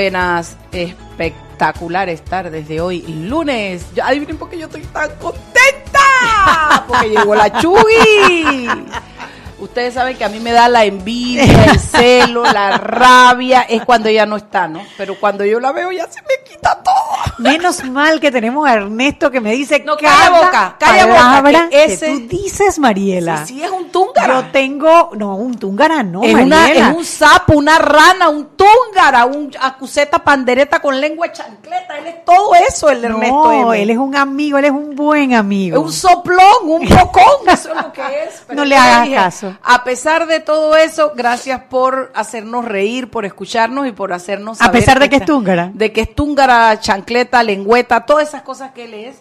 [0.00, 3.84] buenas, espectaculares tardes de hoy, lunes.
[4.02, 6.86] Adivinen por qué yo estoy tan contenta.
[6.88, 8.66] Porque llegó la Chugui.
[9.60, 14.08] Ustedes saben que a mí me da la envidia, el celo, la rabia, es cuando
[14.08, 14.80] ella no está, ¿no?
[14.96, 16.94] Pero cuando yo la veo ya se me quita todo.
[17.38, 21.68] Menos mal que tenemos a Ernesto que me dice No, calla boca, calla boca, palabra
[21.70, 23.44] que que ese- tú dices, Mariela.
[23.46, 24.40] Sí, sí, es un túngara.
[24.40, 26.90] Yo tengo, no, un túngara no, es, una, Mariela.
[26.90, 31.98] es un sapo, una rana, un túngara, un acuseta pandereta con lengua de chancleta.
[31.98, 33.34] Él es todo eso, el Ernesto.
[33.52, 33.82] no, M.
[33.82, 35.76] él es un amigo, él es un buen amigo.
[35.78, 38.42] Es un soplón, un bocón, eso es lo que es.
[38.54, 39.49] No le hagas caso.
[39.62, 44.66] A pesar de todo eso, gracias por hacernos reír, por escucharnos y por hacernos A
[44.66, 45.70] saber pesar de que es está- túngara.
[45.74, 49.16] De que es túngara, chancleta, lengüeta, todas esas cosas que él es.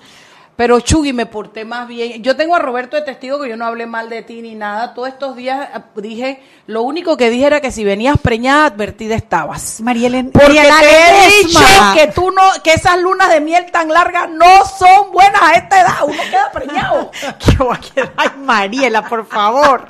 [0.59, 2.21] Pero Chugui, me porté más bien.
[2.21, 4.93] Yo tengo a Roberto de testigo que yo no hablé mal de ti ni nada.
[4.93, 9.15] Todos estos días eh, dije, lo único que dije era que si venías preñada, advertida
[9.15, 9.79] estabas.
[9.79, 11.59] Mariela, Porque Mariela te he dicho
[11.95, 15.79] que tú no, que esas lunas de miel tan largas no son buenas a esta
[15.79, 15.95] edad.
[16.05, 17.11] Uno queda preñado.
[18.17, 19.87] Ay, Mariela, por favor.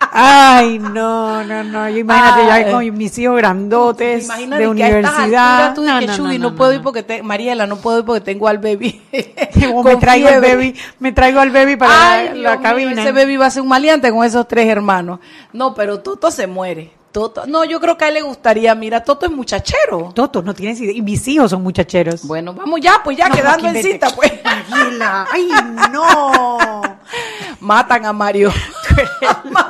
[0.00, 1.88] Ay, no, no, no.
[1.88, 2.64] Yo imagínate Ay.
[2.64, 5.66] ya con mis hijos grandotes Imagínate de que a estas universidad.
[5.66, 8.20] alturas tú dices que Chuy, no, puedo ir porque te, Mariela, no puedo ir porque
[8.20, 9.00] tengo al baby.
[9.80, 10.54] O me traigo fiebre.
[10.54, 13.02] baby, me traigo al baby para Ay, la, Dios la mío, cabina.
[13.02, 15.20] ese baby va a ser un maleante con esos tres hermanos.
[15.52, 16.92] No, pero Toto se muere.
[17.12, 20.12] Toto, no, yo creo que a él le gustaría, mira, Toto es muchachero.
[20.14, 20.92] Toto, no tienes idea.
[20.94, 22.26] Y mis hijos son muchacheros.
[22.26, 24.30] Bueno, vamos ya, pues ya No, quedando en cita, pues.
[25.32, 25.48] Ay,
[25.90, 26.82] no.
[27.60, 28.52] Matan a Mario.
[29.26, 29.65] A Mario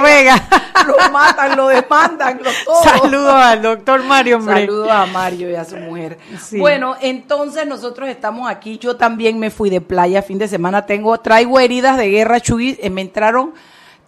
[0.00, 0.48] Vega.
[0.86, 2.82] lo matan, lo demandan, lo todo.
[2.82, 4.60] Saludos al doctor Mario, hombre.
[4.60, 6.18] Saludos a Mario y a su mujer.
[6.40, 6.58] Sí.
[6.58, 8.78] Bueno, entonces nosotros estamos aquí.
[8.78, 10.86] Yo también me fui de playa fin de semana.
[10.86, 12.78] Tengo, traigo heridas de guerra, Chuy.
[12.80, 13.52] Eh, me entraron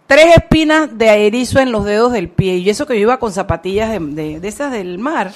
[0.07, 2.57] tres espinas de erizo en los dedos del pie.
[2.57, 5.31] Y eso que yo iba con zapatillas de, de- de esas del mar.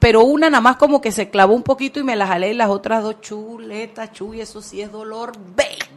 [0.00, 2.54] Pero una nada más como que se clavó un poquito y me la jalé y
[2.54, 5.32] las otras dos chuletas, Chuy, eso sí es dolor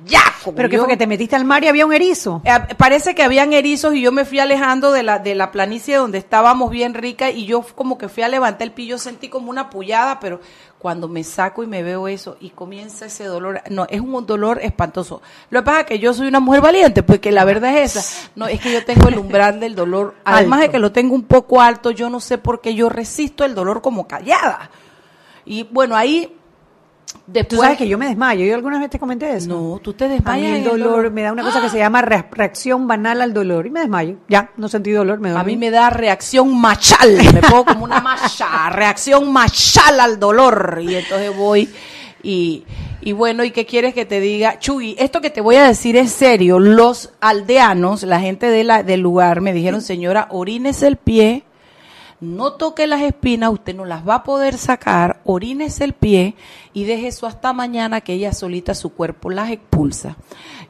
[0.07, 0.53] bellaco.
[0.56, 2.41] Pero que fue que te metiste al mar y había un erizo.
[2.45, 5.95] eh, Parece que habían erizos y yo me fui alejando de la, de la planicie
[5.95, 9.29] donde estábamos bien rica y yo como que fui a levantar el pie, yo sentí
[9.29, 10.40] como una pullada, pero
[10.79, 14.59] cuando me saco y me veo eso y comienza ese dolor, no, es un dolor
[14.62, 15.22] espantoso.
[15.50, 18.29] Lo que pasa es que yo soy una mujer valiente, porque la verdad es esa,
[18.35, 21.23] no, es que yo tengo el umbral del dolor, además de que lo tengo un
[21.23, 24.69] poco alto, yo no sé por qué yo resisto el dolor como callada.
[25.46, 26.37] Y bueno, ahí...
[27.28, 28.46] Después, Tú sabes que yo me desmayo.
[28.46, 29.50] Yo alguna vez te comenté eso.
[29.50, 30.58] No, tú te A mí desmayas.
[30.60, 33.70] el dolor me da una cosa que se llama re- reacción banal al dolor y
[33.70, 34.16] me desmayo.
[34.30, 38.00] Ya, no sentí dolor, me A mí me da reacción machal, me pongo como una
[38.00, 40.80] macha, reacción machal al dolor.
[40.82, 41.70] Y entonces voy
[42.24, 42.64] y,
[43.02, 44.58] y bueno, ¿y qué quieres que te diga?
[44.59, 46.59] Chuy, esto que te voy a decir es serio.
[46.59, 51.44] Los aldeanos, la gente de la, del lugar, me dijeron, señora, orínese el pie,
[52.19, 56.35] no toque las espinas, usted no las va a poder sacar, orínese el pie
[56.73, 60.17] y deje eso hasta mañana que ella solita su cuerpo las expulsa.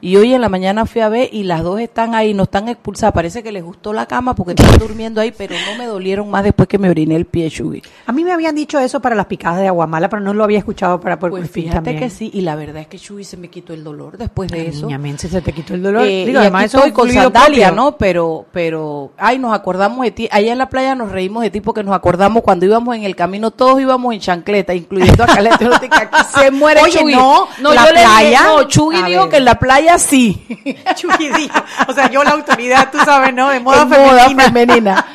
[0.00, 2.68] Y hoy en la mañana fui a ver y las dos están ahí, no están
[2.68, 6.30] expulsadas, parece que les gustó la cama porque están durmiendo ahí, pero no me dolieron
[6.30, 7.82] más después que me oriné el pie, Shugi.
[8.06, 10.58] A mí me habían dicho eso para las picadas de aguamala, pero no lo había
[10.58, 13.48] escuchado para por Pues fíjate que sí, y la verdad es que Shugi se me
[13.48, 14.86] quitó el dolor después de eso.
[14.86, 16.02] Niña Mense, se te quitó el dolor.
[16.04, 17.84] Eh, Digo, y además aquí eso estoy es con sandalia, propio.
[17.84, 17.96] ¿no?
[17.96, 20.28] Pero, pero, ay, nos acordamos de ti.
[20.30, 23.16] Allá en la playa nos reímos de ti porque nos acordamos cuando íbamos en el
[23.16, 25.58] camino, todos íbamos en chancleta, incluyendo a Caleta.
[25.58, 27.14] Que aquí se muere Oye, Chugui.
[27.14, 29.30] no, la yo le dije, no, Chugui dijo ver.
[29.30, 30.44] que en la playa sí.
[30.96, 33.48] Chuy dijo, o sea, yo la autoridad, tú sabes, ¿no?
[33.50, 34.44] De moda En moda femenina.
[34.44, 35.06] femenina.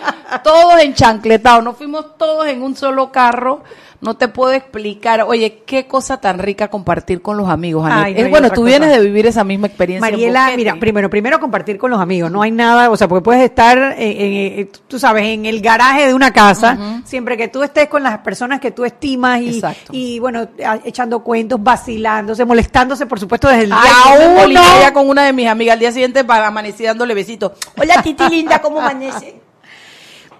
[0.43, 3.61] todos enchankletados, nos fuimos todos en un solo carro.
[4.01, 5.21] No te puedo explicar.
[5.21, 7.87] Oye, qué cosa tan rica compartir con los amigos.
[7.89, 8.67] Ay, no hay bueno, tú cosa.
[8.67, 10.05] vienes de vivir esa misma experiencia.
[10.05, 12.29] en Mariela, mira, primero, primero compartir con los amigos.
[12.29, 15.61] No hay nada, o sea, porque puedes estar, eh, eh, eh, tú sabes, en el
[15.61, 19.55] garaje de una casa, siempre que tú estés con las personas que tú estimas y,
[19.55, 19.93] Exacto.
[19.93, 20.49] y bueno,
[20.83, 24.61] echando cuentos, vacilándose, molestándose, por supuesto, desde el día Ay, me uno.
[24.81, 27.53] Ya con una de mis amigas al día siguiente para amanecer dándole besitos.
[27.77, 29.41] Hola, Titi linda, ¿cómo amanece?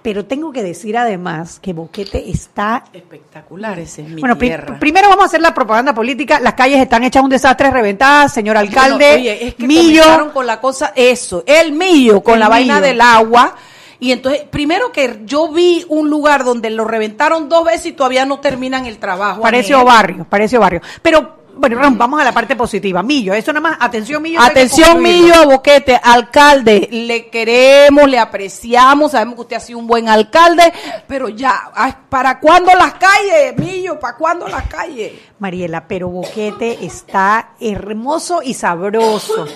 [0.02, 4.78] Pero tengo que decir además que Boquete está Espectacular, ese es mi Bueno, tierra.
[4.78, 6.42] primero vamos a hacer la propaganda política.
[6.42, 8.96] Las calles están hechas un desastre, reventadas, señor alcalde.
[9.06, 10.34] Bueno, oye, es que Millo.
[10.34, 12.86] con la cosa, eso, el millo, con El la vaina millo.
[12.88, 13.56] del agua.
[14.02, 18.26] Y entonces, primero que yo vi un lugar donde lo reventaron dos veces y todavía
[18.26, 19.42] no terminan el trabajo.
[19.42, 20.82] Pareció barrio, pareció barrio.
[21.02, 23.04] Pero, bueno, vamos a la parte positiva.
[23.04, 24.42] Millo, eso nada más, atención Millo.
[24.42, 25.02] Atención.
[25.02, 30.10] Millo a Boquete, alcalde, le queremos, le apreciamos, sabemos que usted ha sido un buen
[30.10, 30.74] alcalde,
[31.08, 34.00] pero ya, ay, ¿para cuándo las calles, Millo?
[34.00, 35.14] ¿Para cuándo las calles?
[35.40, 39.48] Mariela, pero Boquete está hermoso y sabroso.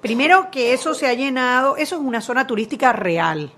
[0.00, 3.52] Primero que eso se ha llenado, eso es una zona turística real.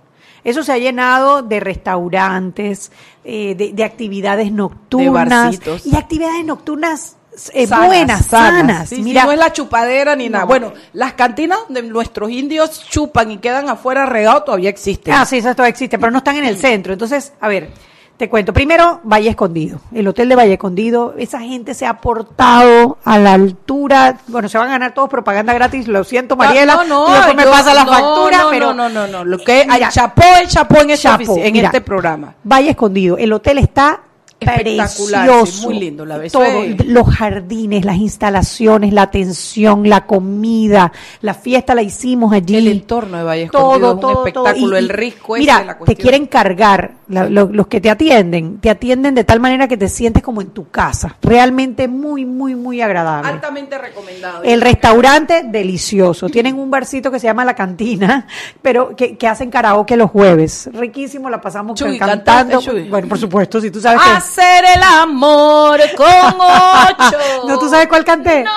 [0.44, 2.92] Eso se ha llenado de restaurantes,
[3.24, 5.84] eh, de, de actividades nocturnas barcitos.
[5.84, 7.17] y actividades nocturnas
[7.54, 8.88] eh, Sanas, buenas, sanas.
[8.88, 10.44] Sí, Mira, no es la chupadera ni nada.
[10.44, 10.48] No.
[10.48, 15.14] Bueno, las cantinas donde nuestros indios chupan y quedan afuera regados todavía existen.
[15.14, 16.92] Ah, sí, eso todavía existe, pero no están en el centro.
[16.92, 17.70] Entonces, a ver,
[18.16, 18.52] te cuento.
[18.52, 19.80] Primero, Valle Escondido.
[19.94, 24.18] El hotel de Valle Escondido, esa gente se ha portado a la altura.
[24.26, 25.86] Bueno, se van a ganar todos propaganda gratis.
[25.86, 26.74] Lo siento, Mariela.
[26.74, 28.74] No, no, después me yo- pasa la no, factura, no, pero.
[28.74, 29.24] no, no, no, no.
[29.24, 32.34] Lo que hay chapó, el chapó en, esta Chapo, en mira, este programa.
[32.42, 33.16] Valle Escondido.
[33.18, 34.00] El hotel está
[34.40, 35.46] Espectacular, precioso.
[35.60, 36.32] sí, muy lindo, la ves.
[36.32, 36.76] Todo, Sí.
[36.86, 40.92] los jardines, las instalaciones, la atención, la comida,
[41.22, 42.56] la fiesta la hicimos allí.
[42.56, 45.78] El entorno de Valle Escondido es un espectáculo, el risco ese Mira, de la te
[45.78, 46.02] cuestión.
[46.02, 49.88] quieren cargar, la- lo- los que te atienden, te atienden de tal manera que te
[49.88, 51.16] sientes como en tu casa.
[51.22, 53.28] Realmente muy, muy, muy agradable.
[53.30, 54.42] Altamente recomendado.
[54.44, 56.28] El restaurante, delicioso.
[56.28, 58.26] Tienen un barcito que se llama La Cantina,
[58.62, 60.68] pero que, que hacen karaoke los jueves.
[60.72, 62.24] Riquísimo, la pasamos Chuy, cantando.
[62.24, 62.88] ¿cantaste, Chuy?
[62.88, 64.27] Bueno, por supuesto, si tú sabes que...
[64.28, 66.06] Hacer el amor con
[66.38, 67.18] ocho.
[67.46, 68.44] ¿No tú sabes cuál canté?
[68.44, 68.52] No,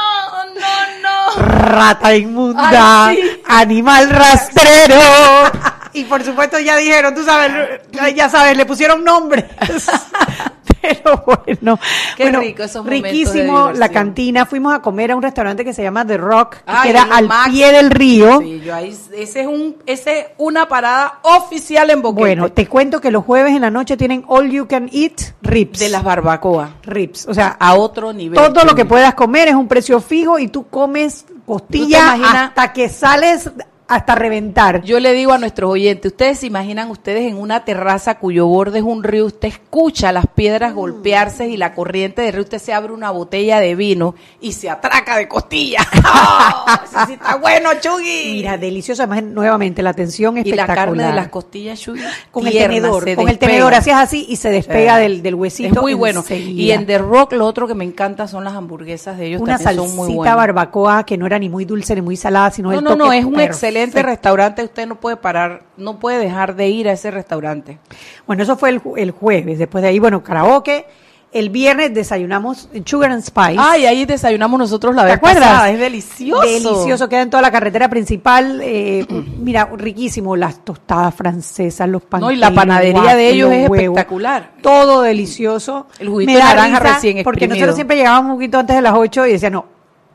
[0.46, 1.46] no, no.
[1.46, 3.42] Rata inmunda, Ay, sí.
[3.48, 5.00] animal rastrero.
[5.94, 7.82] Y por supuesto ya dijeron, tú sabes,
[8.16, 9.46] ya sabes, le pusieron nombres.
[10.82, 11.80] Pero bueno,
[12.18, 14.46] Qué bueno, rico esos riquísimo la cantina.
[14.46, 17.28] Fuimos a comer a un restaurante que se llama The Rock, Ay, que era al
[17.28, 17.54] máximo.
[17.54, 18.40] pie del río.
[18.40, 22.22] Sí, yo ahí, ese es un, ese es una parada oficial en Boquete.
[22.22, 25.80] Bueno, te cuento que los jueves en la noche tienen all you can eat ribs.
[25.80, 26.72] de las barbacoas.
[26.84, 28.38] ribs, o sea, A otro nivel.
[28.54, 32.36] todo lo que puedas comer es un precio fijo y tú comes costilla imaginas?
[32.50, 33.50] hasta que sales
[33.94, 34.84] hasta reventar.
[34.84, 38.80] Yo le digo a nuestros oyentes, ustedes se imaginan ustedes en una terraza cuyo borde
[38.80, 40.36] es un río, usted escucha las Mm.
[40.36, 44.54] piedras golpearse y la corriente del río, usted se abre una botella de vino y
[44.54, 45.80] se atraca de costilla.
[46.06, 47.06] ¡Oh!
[47.08, 48.32] Sí está bueno, Chugui.
[48.34, 49.04] Mira, delicioso.
[49.04, 50.86] Además, nuevamente, la atención y la espectacular.
[50.88, 52.02] carne de las costillas, Chugui,
[52.32, 55.02] con el tierna, tenedor, se con el tenedor, hacías así y se despega Sí.
[55.02, 55.76] del, del huesito.
[55.76, 56.24] Es muy bueno.
[56.30, 59.58] Y en The Rock lo otro que me encanta son las hamburguesas de ellos una
[59.58, 60.36] también son muy salsita buenas.
[60.38, 63.06] barbacoa que no era ni muy dulce ni muy salada, sino No, el no, no,
[63.06, 63.58] toque es un perfecto.
[63.84, 67.80] Excelente restaurante, usted no puede parar, no puede dejar de ir a ese restaurante.
[68.28, 69.60] Bueno, eso fue el, el jueves.
[69.60, 70.86] Después de ahí, bueno, karaoke.
[71.34, 73.56] El viernes desayunamos Sugar and Spice.
[73.58, 75.40] Ay, ahí desayunamos nosotros la ¿Te vez acuerdas?
[75.48, 76.42] pasada, es delicioso.
[76.42, 78.60] Delicioso, queda en toda la carretera principal.
[78.62, 79.06] eh,
[79.40, 80.36] mira, riquísimo.
[80.36, 82.26] Las tostadas francesas, los panes.
[82.26, 84.52] No, y la panadería de ellos es espectacular.
[84.62, 85.88] Todo delicioso.
[86.00, 87.56] El juguito de naranja recién Porque exprimido.
[87.56, 89.66] nosotros siempre llegábamos un poquito antes de las 8 y decían, no,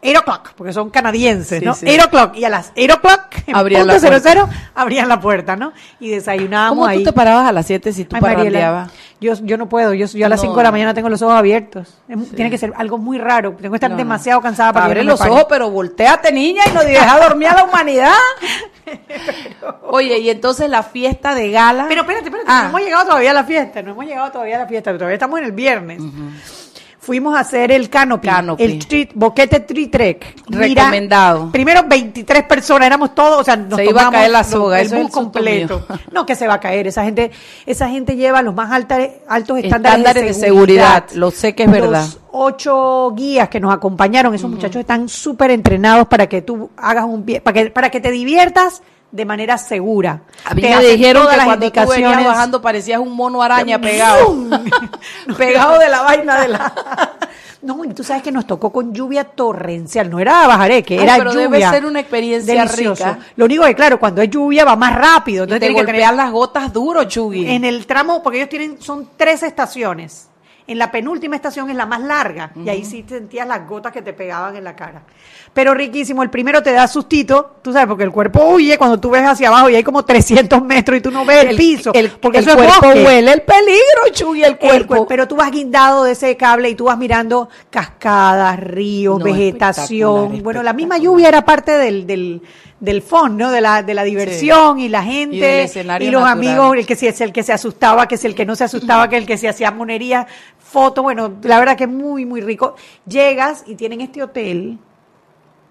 [0.08, 1.74] 8 o'clock, porque son canadienses, Sí, ¿no?
[1.74, 1.86] sí.
[1.88, 2.36] 8 o'clock.
[2.36, 3.20] Y a las 8 o'clock,
[3.52, 4.30] Abrían punto la puerta.
[4.32, 5.72] 00, abrían la puerta, ¿no?
[6.00, 6.98] Y desayunábamos ¿Cómo ahí.
[6.98, 8.90] tú te parabas a las 7 si tú parrandeabas?
[9.20, 10.42] yo, yo no puedo, yo, yo a las No.
[10.48, 11.94] 5 de la mañana tengo los ojos abiertos.
[12.08, 15.02] Es- Tiene que ser algo muy raro, tengo que estar No, demasiado cansada para Abre
[15.04, 15.30] no los pare.
[15.30, 18.12] ojos, pero volteate, niña, y no deja dormir a la humanidad.
[19.88, 21.86] Oye, y entonces la fiesta de gala.
[21.88, 22.62] Pero espérate, espérate, Ah.
[22.64, 25.14] no hemos llegado todavía a la fiesta, no hemos llegado todavía a la fiesta, todavía
[25.14, 26.02] estamos en el viernes.
[27.06, 28.62] Fuimos a hacer el canopy, Canopy.
[28.64, 30.34] el tree- boquete tree trek.
[30.48, 31.52] Recomendado.
[31.52, 34.86] primero 23 personas, éramos todos, o sea, nos Se iba a caer la soga, el
[34.86, 35.86] eso es bus el susto completo.
[36.12, 37.30] No, que se va a caer, esa gente,
[37.64, 38.98] esa gente lleva los más alta-
[39.28, 42.02] altos estándares, Estándares de seguridad, lo sé que es verdad.
[42.02, 47.04] Los ocho guías que nos acompañaron, esos muchachos están súper entrenados para que tú hagas
[47.04, 48.82] un para que, para que te diviertas
[49.16, 50.20] de manera segura.
[50.44, 53.80] A mí Te me dijeron que las cuando tú venías bajando parecías un mono araña
[53.80, 54.36] pegado.
[55.36, 56.72] pegado de la vaina de la...
[57.62, 61.16] No, y tú sabes que nos tocó con lluvia torrencial, no era bajareque, Ay, era
[61.16, 61.48] pero lluvia.
[61.48, 63.04] debe ser una experiencia Delicioso.
[63.04, 63.18] rica.
[63.34, 65.42] Lo único que, claro, cuando es lluvia va más rápido.
[65.42, 67.48] Y Entonces te tiene que tener- las gotas duro, Chugui.
[67.50, 70.28] en el tramo, porque ellos tienen, son tres estaciones.
[70.68, 74.02] En la penúltima estación es la más larga y ahí sí sentías las gotas que
[74.02, 75.02] te pegaban en la cara.
[75.54, 79.08] Pero riquísimo, el primero te da sustito, tú sabes, porque el cuerpo huye cuando tú
[79.10, 81.92] ves hacia abajo y hay como 300 metros y tú no ves el, piso.
[81.94, 84.94] El, porque el eso es cuerpo huele el peligro, Chugui, el cuerpo.
[84.96, 89.24] cuer- pero tú vas guindado de ese cable y tú vas mirando cascadas, ríos, No,
[89.24, 90.10] vegetación.
[90.16, 92.42] espectacular, Bueno, la misma lluvia era parte del, del,
[92.80, 93.50] del fun, ¿no?
[93.50, 96.26] De la, de la diversión y la gente Y y los natural.
[96.26, 98.64] amigos, el que sí es el que se asustaba, que es el que no se
[98.64, 100.26] asustaba, que el que se hacía monería,
[100.58, 102.74] foto, bueno, la verdad que es muy, muy rico.
[103.06, 104.78] Llegas y tienen este hotel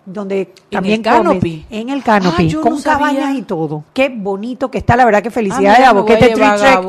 [0.05, 1.65] donde también el canopy?
[1.67, 2.97] comes en el canopy Ah, con no sabía.
[3.07, 3.83] cabañas y todo.
[3.93, 6.79] Qué bonito que está, la verdad que felicidades Ah, a Boquete Tree Trek.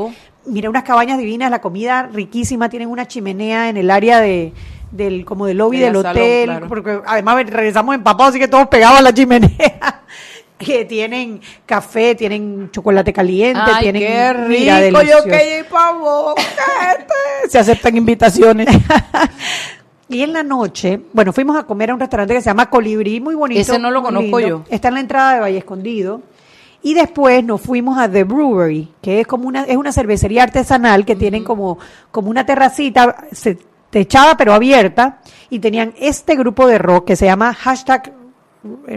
[0.46, 4.52] Mira, unas cabañas divinas, la comida riquísima, tienen una chimenea en el área de
[4.92, 6.68] del como del lobby De del salón, hotel, claro.
[6.68, 10.02] porque además regresamos empapados, así que todos pegados a la chimenea.
[10.58, 16.42] Que tienen café, tienen chocolate caliente, Ay, tienen qué rico, yo que ir pa' boca,
[16.98, 17.50] este.
[17.50, 18.68] Se aceptan invitaciones.
[20.08, 23.20] Y en la noche, bueno, fuimos a comer a un restaurante que se llama Colibrí,
[23.20, 23.60] muy bonito.
[23.60, 24.58] Ese no lo conozco lindo.
[24.58, 24.64] yo.
[24.68, 26.22] Está en la entrada de Valle Escondido.
[26.82, 31.04] Y después nos fuimos a The Brewery, que es como una, es una cervecería artesanal
[31.04, 31.78] que tienen como,
[32.12, 33.58] como una terracita se,
[33.90, 35.18] techada pero abierta
[35.50, 38.12] y tenían este grupo de rock que se llama hashtag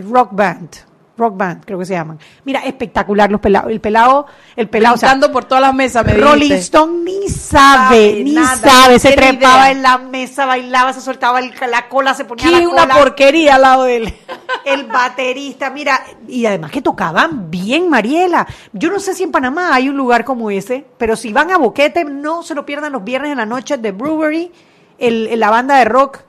[0.10, 0.70] rock band.
[1.20, 2.18] Rock Band, creo que se llaman.
[2.46, 3.70] Mira, espectacular los pelados.
[3.72, 6.52] El pelado, el pelado, o sea, Brincando por todas las mesas, me Rolling.
[6.54, 8.98] Stone ni sabe, Sabe ni nada, sabe.
[9.00, 9.72] Se trepaba idea.
[9.72, 13.56] en la mesa, bailaba, se soltaba el- la cola, se ponía ¿Qué la una porquería
[13.56, 14.14] al lado de él?
[14.66, 18.48] El baterista, mira, y además que tocaban bien, Mariela.
[18.74, 21.58] Yo no sé si en Panamá hay un lugar como ese, pero si van a
[21.58, 24.52] Boquete, no se lo pierdan los viernes en la noche de Brewery,
[24.98, 26.20] el, el- la banda de rock.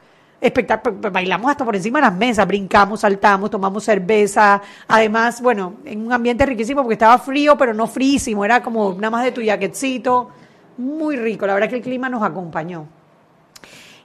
[0.41, 4.61] Espectac- bailamos hasta por encima de las mesas, brincamos, saltamos, tomamos cerveza.
[4.89, 9.11] Además, bueno, en un ambiente riquísimo porque estaba frío, pero no frísimo, era como nada
[9.11, 10.31] más de tu jaquetcito.
[10.79, 12.87] Muy rico, la verdad que el clima nos acompañó.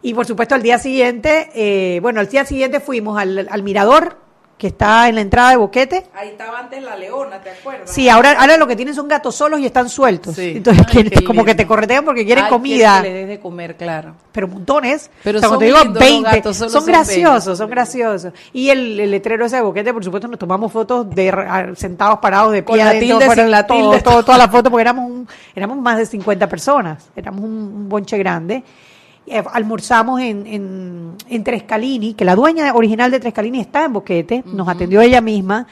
[0.02, 4.18] Y por supuesto, al día siguiente, eh, bueno, al día siguiente fuimos al, al mirador,
[4.58, 6.06] que está en la entrada de Boquete.
[6.14, 7.92] Ahí estaba antes la leona, ¿te acuerdas?
[7.92, 10.34] Sí, ahora, ahora lo que tienen son gatos solos y están sueltos.
[10.36, 10.54] Sí.
[10.56, 13.02] Entonces, Ay, que- qué como que te corretean porque quieren Ay, comida.
[13.02, 14.16] que le des de comer, claro.
[14.32, 15.12] Pero montones.
[15.24, 18.34] Pero O sea, son cuando digo lindos los 20, gatos, son, son graciosos, son graciosos.
[18.54, 22.54] Y el, el letrero ese de boquete, por supuesto, nos tomamos fotos de sentados parados
[22.54, 25.28] de pie la adentro, tilde, sin la todo, todo- todas las fotos, porque éramos, un-
[25.54, 28.64] éramos más de 50 personas, éramos un, un bonche grande.
[29.28, 34.44] Eh, almorzamos en, en, en Trescalini, que la dueña original de Trescalini está en Boquete,
[34.46, 35.68] nos atendió ella misma.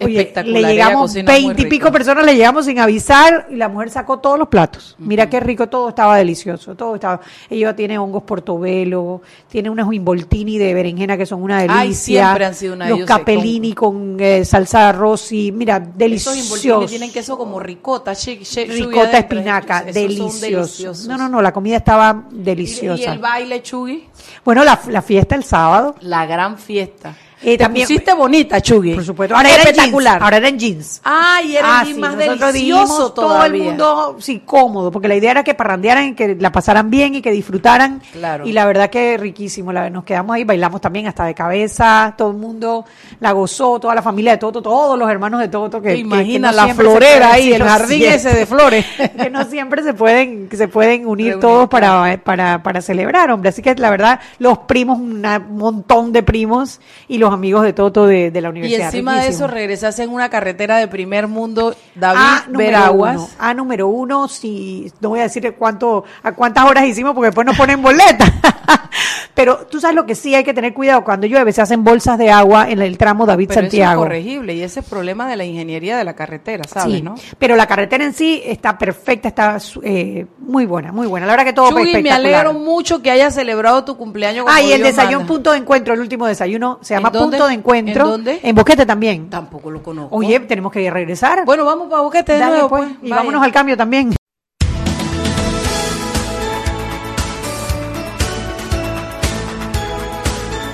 [0.00, 1.92] Oye, Espectacular, le llegamos cocina muy veinte y pico rico.
[1.92, 4.94] personas, le llegamos sin avisar y la mujer sacó todos los platos.
[4.98, 7.20] Mira qué rico, todo estaba delicioso, todo estaba.
[7.50, 11.80] Ella tiene hongos portobelo, tiene unos involtini de berenjena que son una delicia.
[11.80, 15.98] Ay, siempre han sido una, Los capellini con, eh, salsa de arroz y mira, Esos
[15.98, 16.44] deliciosos.
[16.64, 19.18] involtines tienen queso como ricota, Ricota, adentro.
[19.18, 21.08] espinaca, Esos delicioso.
[21.08, 23.02] No, no, no, la comida estaba ¿Y, deliciosa.
[23.02, 24.04] y el baile, Chugui?
[24.44, 25.96] Bueno, la, la fiesta el sábado.
[26.02, 27.14] La gran fiesta.
[27.42, 28.94] Eh, Te también- pusiste bonita, Chugui.
[28.94, 29.36] Por supuesto.
[29.36, 29.76] Ahora era en jeans.
[29.78, 30.22] espectacular.
[30.22, 31.00] Ahora era en jeans.
[31.04, 33.46] Ay, era Ah, el sí, más delicioso dijimos, todo todavía.
[33.62, 37.14] el mundo sí cómodo, porque la idea era que parrandearan y que la pasaran bien
[37.14, 38.02] y que disfrutaran.
[38.12, 38.46] Claro.
[38.46, 42.30] Y la verdad que riquísimo, la, nos quedamos ahí, bailamos también hasta de cabeza, todo
[42.32, 42.84] el mundo
[43.20, 46.38] la gozó, toda la familia de Toto, todos los hermanos de Toto que Te que-
[46.38, 48.84] no la florera ahí, el jardín ese de flores.
[49.16, 53.50] que no siempre se pueden, se pueden unir Reunir, todos para, para, para celebrar, hombre.
[53.50, 55.22] Así que la verdad, los primos, un
[55.56, 58.86] montón de primos y los amigos de Toto de, de la Y universidad.
[58.86, 63.16] encima de eso regresaste en una carretera de primer mundo, David A número Veraguas.
[63.16, 63.28] uno.
[63.38, 67.46] A número uno, si no voy a decir cuánto, a cuántas horas hicimos porque después
[67.46, 68.24] nos ponen boleta.
[69.38, 72.18] Pero tú sabes lo que sí hay que tener cuidado cuando llueve, se hacen bolsas
[72.18, 73.92] de agua en el tramo David Pero Santiago.
[73.92, 77.02] eso es corregible y ese es problema de la ingeniería de la carretera, ¿sabes, Sí,
[77.02, 77.14] no?
[77.38, 81.24] pero la carretera en sí está perfecta, está eh, muy buena, muy buena.
[81.26, 84.60] La verdad que todo Chugui, me alegro mucho que hayas celebrado tu cumpleaños como Ah,
[84.60, 85.32] y el Dios desayuno manda.
[85.34, 88.04] punto de encuentro, el último desayuno, se llama punto de encuentro.
[88.06, 88.40] ¿En dónde?
[88.42, 89.30] En Boquete también.
[89.30, 90.16] Tampoco lo conozco.
[90.16, 91.44] Oye, tenemos que regresar.
[91.44, 93.08] bueno, vamos para Boquete de Dale, nuevo, pues, pues.
[93.08, 94.14] y vámonos al cambio también.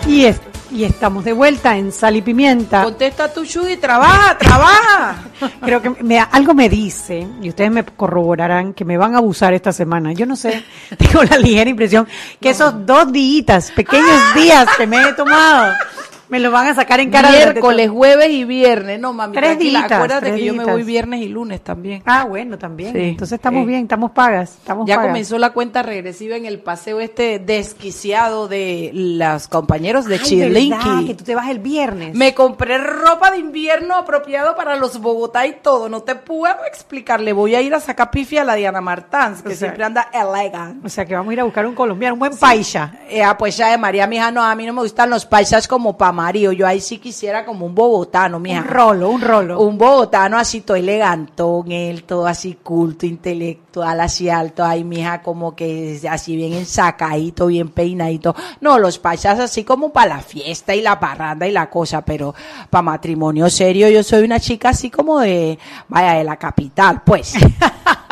[0.06, 2.82] Y, es- y estamos de vuelta en Sal y Pimienta.
[2.84, 5.16] Contesta tu Chugui, trabaja, trabaja.
[5.62, 9.54] Creo que me, algo me dice, y ustedes me corroborarán, que me van a abusar
[9.54, 10.12] esta semana.
[10.12, 10.64] Yo no sé,
[10.98, 12.06] tengo la ligera impresión
[12.40, 15.72] que esos dos días, pequeños días que me he tomado,
[16.28, 18.98] me lo van a sacar en cara Miércoles, jueves y viernes.
[19.00, 22.02] No, mami, Tres días, acuérdate tres que yo me voy viernes y lunes también.
[22.06, 22.92] Ah, bueno, también.
[22.92, 23.00] Sí.
[23.00, 23.66] Entonces estamos Eh.
[23.66, 24.50] bien, estamos pagas.
[24.52, 25.10] Estamos Ya pagas.
[25.10, 31.06] comenzó la cuenta regresiva en el paseo este desquiciado de los compañeros de Ay, Chilinqui.
[31.06, 32.14] que tú te vas el viernes.
[32.14, 35.88] Me compré ropa de invierno apropiado para los Bogotá y todo.
[35.88, 37.20] No te puedo explicar.
[37.20, 39.84] Le voy a ir a sacar pifia a la Diana Martans, que O sea- siempre
[39.84, 40.84] anda elegant.
[40.84, 42.94] O sea que vamos a ir a buscar un colombiano, un buen paisa.
[43.08, 45.68] Eh, ah, pues ya de María, mija, no, a mí no me gustan los paisas
[45.68, 46.52] como pa' Mario.
[46.52, 48.60] Yo ahí sí quisiera como un bogotano, mija.
[48.60, 49.60] Un rolo, un rolo.
[49.60, 55.54] Un bogotano así todo elegantón, él todo así culto, intelectual, así alto, ay mija, como
[55.54, 58.34] que así bien ensacadito, bien peinadito.
[58.62, 62.34] No, los paisas así como para la fiesta y la parranda y la cosa, pero
[62.70, 67.34] para matrimonio serio yo soy una chica así como de, vaya, de la capital, pues.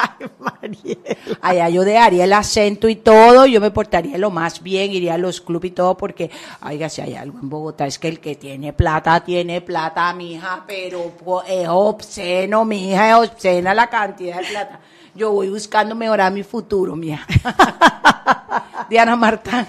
[1.41, 5.19] Allá yo dejaría el acento y todo, yo me portaría lo más bien, iría a
[5.19, 6.31] los clubes y todo, porque,
[6.65, 10.65] oiga, si hay algo en Bogotá, es que el que tiene plata, tiene plata, mija,
[10.67, 11.13] pero
[11.47, 14.81] es obsceno, mija, es obscena la cantidad de plata.
[15.15, 17.27] Yo voy buscando mejorar mi futuro, mija.
[18.89, 19.67] Diana Marta,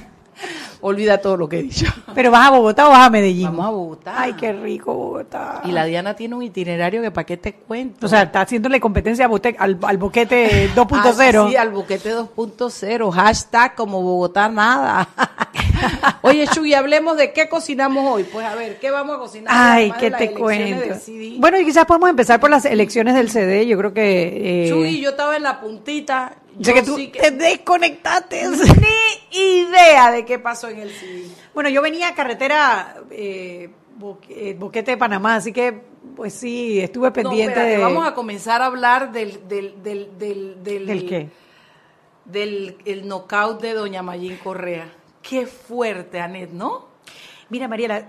[0.84, 1.86] olvida todo lo que he dicho.
[2.13, 3.46] Pero vas a Bogotá o vas a Medellín.
[3.48, 4.13] Vamos a Bogotá.
[4.16, 5.62] Ay, qué rico Bogotá.
[5.66, 8.06] Y la Diana tiene un itinerario que para qué te cuento.
[8.06, 11.46] O sea, está haciéndole competencia a bote- al, al boquete 2.0.
[11.46, 13.12] Ah, sí, al buquete 2.0.
[13.12, 15.08] Hashtag como Bogotá nada.
[16.22, 18.24] Oye, Chuy, hablemos de qué cocinamos hoy.
[18.24, 19.54] Pues a ver, ¿qué vamos a cocinar?
[19.56, 20.96] Ay, ¿qué te cuento?
[21.40, 23.66] Bueno, y quizás podemos empezar por las elecciones del CD.
[23.68, 24.66] Yo creo que.
[24.66, 26.36] eh, Chuy, yo estaba en la puntita.
[26.60, 28.44] Sé yo que tú sí que- te desconectaste.
[29.32, 31.28] Ni idea de qué pasó en el CD.
[31.54, 33.70] Bueno, yo venía a carretera eh,
[34.30, 35.82] eh, Boquete de Panamá, así que,
[36.16, 37.84] pues sí, estuve pendiente no, espérate, de.
[37.84, 39.48] Vamos a comenzar a hablar del...
[39.48, 41.30] ¿Del, del, del, del, ¿Del qué?
[42.26, 44.90] Del el knockout de Doña Mayín Correa.
[45.22, 46.88] Qué fuerte, Anet, ¿no?
[47.50, 48.06] Mira, Mariela, eh,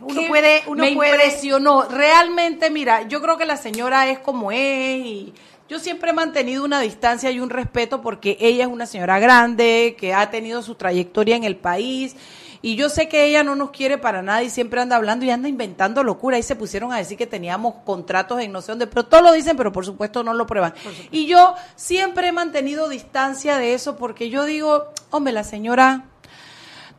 [0.00, 0.62] uno puede.
[0.66, 1.82] Uno me puede impresionó.
[1.88, 4.58] Realmente, mira, yo creo que la señora es como es
[4.98, 5.34] y
[5.68, 9.96] yo siempre he mantenido una distancia y un respeto porque ella es una señora grande,
[9.98, 12.16] que ha tenido su trayectoria en el país.
[12.60, 15.30] Y yo sé que ella no nos quiere para nada y siempre anda hablando y
[15.30, 16.38] anda inventando locura.
[16.38, 19.32] Y se pusieron a decir que teníamos contratos en no sé dónde, pero todo lo
[19.32, 20.74] dicen, pero por supuesto no lo prueban.
[21.10, 26.04] Y yo siempre he mantenido distancia de eso porque yo digo, hombre, la señora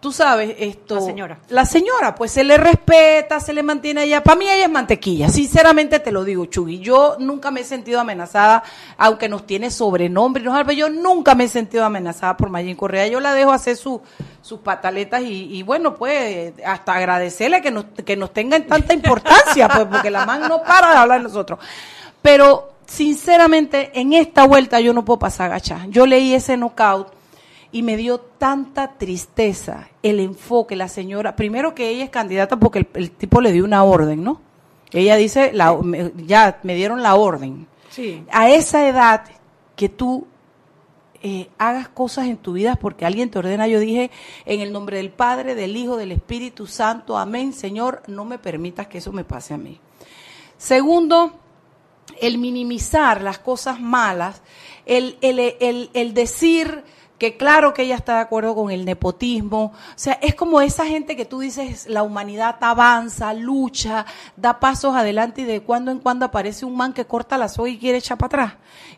[0.06, 0.98] tú sabes, esto.
[0.98, 1.38] La señora.
[1.50, 4.22] La señora, pues se le respeta, se le mantiene ella.
[4.22, 6.78] Para mí ella es mantequilla, sinceramente te lo digo, Chugui.
[6.78, 8.62] Yo nunca me he sentido amenazada,
[9.00, 13.08] aunque nos tiene sobrenombre, nos yo nunca me he sentido amenazada por Mayín Correa.
[13.08, 14.00] Yo la dejo hacer su,
[14.44, 18.94] sus pataletas y, y bueno, pues hasta agradecerle que nos, que nos tenga en tanta
[18.94, 21.58] importancia, pues porque la man no para de hablar de nosotros.
[22.22, 25.88] Pero sinceramente, en esta vuelta yo no puedo pasar agachada.
[25.90, 27.25] Yo leí ese knockout
[27.76, 32.80] y me dio tanta tristeza el enfoque, la señora, primero que ella es candidata porque
[32.80, 34.40] el, el tipo le dio una orden, ¿no?
[34.94, 37.68] Ella dice, la, me- ya me dieron la orden.
[37.90, 38.24] Sí.
[38.32, 39.26] A esa edad
[39.76, 40.26] que tú
[41.22, 44.10] eh, hagas cosas en tu vida porque alguien te ordena, yo dije,
[44.46, 48.88] en el nombre del Padre, del Hijo, del Espíritu Santo, amén, Señor, no me permitas
[48.88, 49.82] que eso me pase a mí.
[50.58, 51.34] Segundo,
[52.22, 54.42] el minimizar las cosas malas,
[54.86, 56.86] el, el, el, el decir
[57.18, 60.86] que claro que ella está de acuerdo con el nepotismo, o sea, es como esa
[60.86, 66.00] gente que tú dices, la humanidad avanza, lucha, da pasos adelante y de cuando en
[66.00, 68.54] cuando aparece un man que corta la soga y quiere echar para atrás.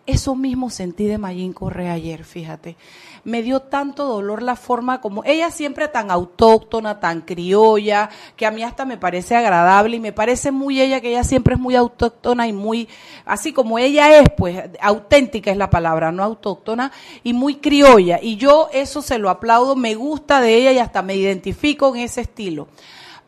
[0.06, 2.78] Eso mismo sentí de Mayín Correa ayer, fíjate.
[3.24, 8.52] Me dio tanto dolor la forma como ella siempre tan autóctona, tan criolla, que a
[8.52, 11.76] mí hasta me parece agradable y me parece muy ella que ella siempre es muy
[11.76, 12.88] autóctona y muy
[13.26, 16.92] así como ella es, pues auténtica es la palabra, no autóctona
[17.24, 21.02] y muy criolla y yo eso se lo aplaudo, me gusta de ella y hasta
[21.02, 22.68] me identifico en ese estilo.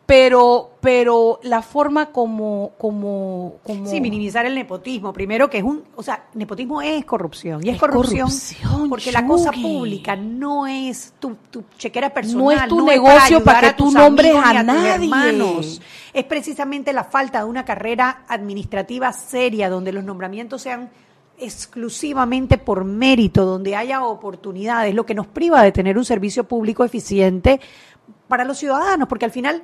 [0.10, 5.14] Pero pero la forma como como como Sí, minimizar el nepotismo.
[5.14, 7.64] Primero que es un, o sea, nepotismo es corrupción.
[7.64, 12.44] Y es, Es corrupción, corrupción, porque la cosa pública no es tu, tu chequera personal.
[12.44, 14.94] No es tu para negocio ayudar para que a tus tú nombres a tus nadie.
[15.06, 15.80] hermanos.
[16.12, 20.90] Es precisamente la falta de una carrera administrativa seria donde los nombramientos sean
[21.38, 26.84] exclusivamente por mérito, donde haya oportunidades, lo que nos priva de tener un servicio público
[26.84, 27.62] eficiente
[28.28, 29.62] para los ciudadanos, porque al final,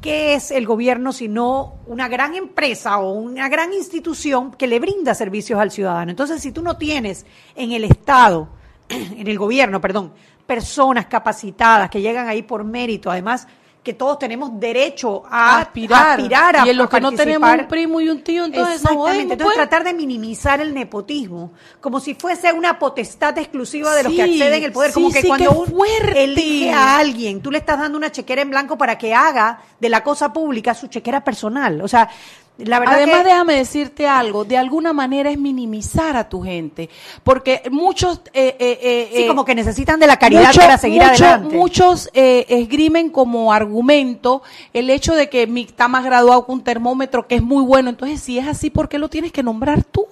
[0.00, 5.14] ¿qué es el gobierno sino una gran empresa o una gran institución que le brinda
[5.14, 6.10] servicios al ciudadano?
[6.10, 8.48] Entonces, si tú no tienes en el Estado,
[8.88, 10.12] en el gobierno, perdón,
[10.46, 13.46] personas capacitadas que llegan ahí por mérito, además
[13.82, 17.66] que todos tenemos derecho a aspirar, aspirar a y en los que no tenemos un
[17.66, 18.98] primo y un tío, entonces no Exactamente.
[19.00, 19.56] jodemos, Entonces pues.
[19.56, 24.64] tratar de minimizar el nepotismo, como si fuese una potestad exclusiva de los que acceden
[24.64, 26.24] al poder, sí, como que sí, cuando fuerte.
[26.24, 29.88] elige a alguien, tú le estás dando una chequera en blanco para que haga de
[29.88, 31.80] la cosa pública su chequera personal.
[31.80, 32.10] O sea,
[32.66, 36.88] la verdad Además, que déjame decirte algo, de alguna manera es minimizar a tu gente,
[37.22, 38.20] porque muchos...
[38.32, 41.24] eh, eh, eh, sí, eh, como que necesitan de la caridad mucho- para seguir mucho-
[41.24, 41.56] adelante.
[41.56, 44.42] Muchos eh, esgrimen como argumento
[44.72, 47.90] el hecho de que mi está más graduado con un termómetro que es muy bueno.
[47.90, 50.06] Entonces, si es así, ¿por qué lo tienes que nombrar tú?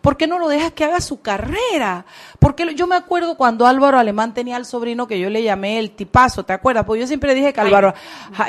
[0.00, 2.04] ¿Por qué no lo dejas que haga su carrera?
[2.38, 5.90] Porque yo me acuerdo cuando Álvaro Alemán tenía al sobrino que yo le llamé el
[5.92, 6.84] tipazo, ¿te acuerdas?
[6.84, 7.94] Porque yo siempre dije que Álvaro,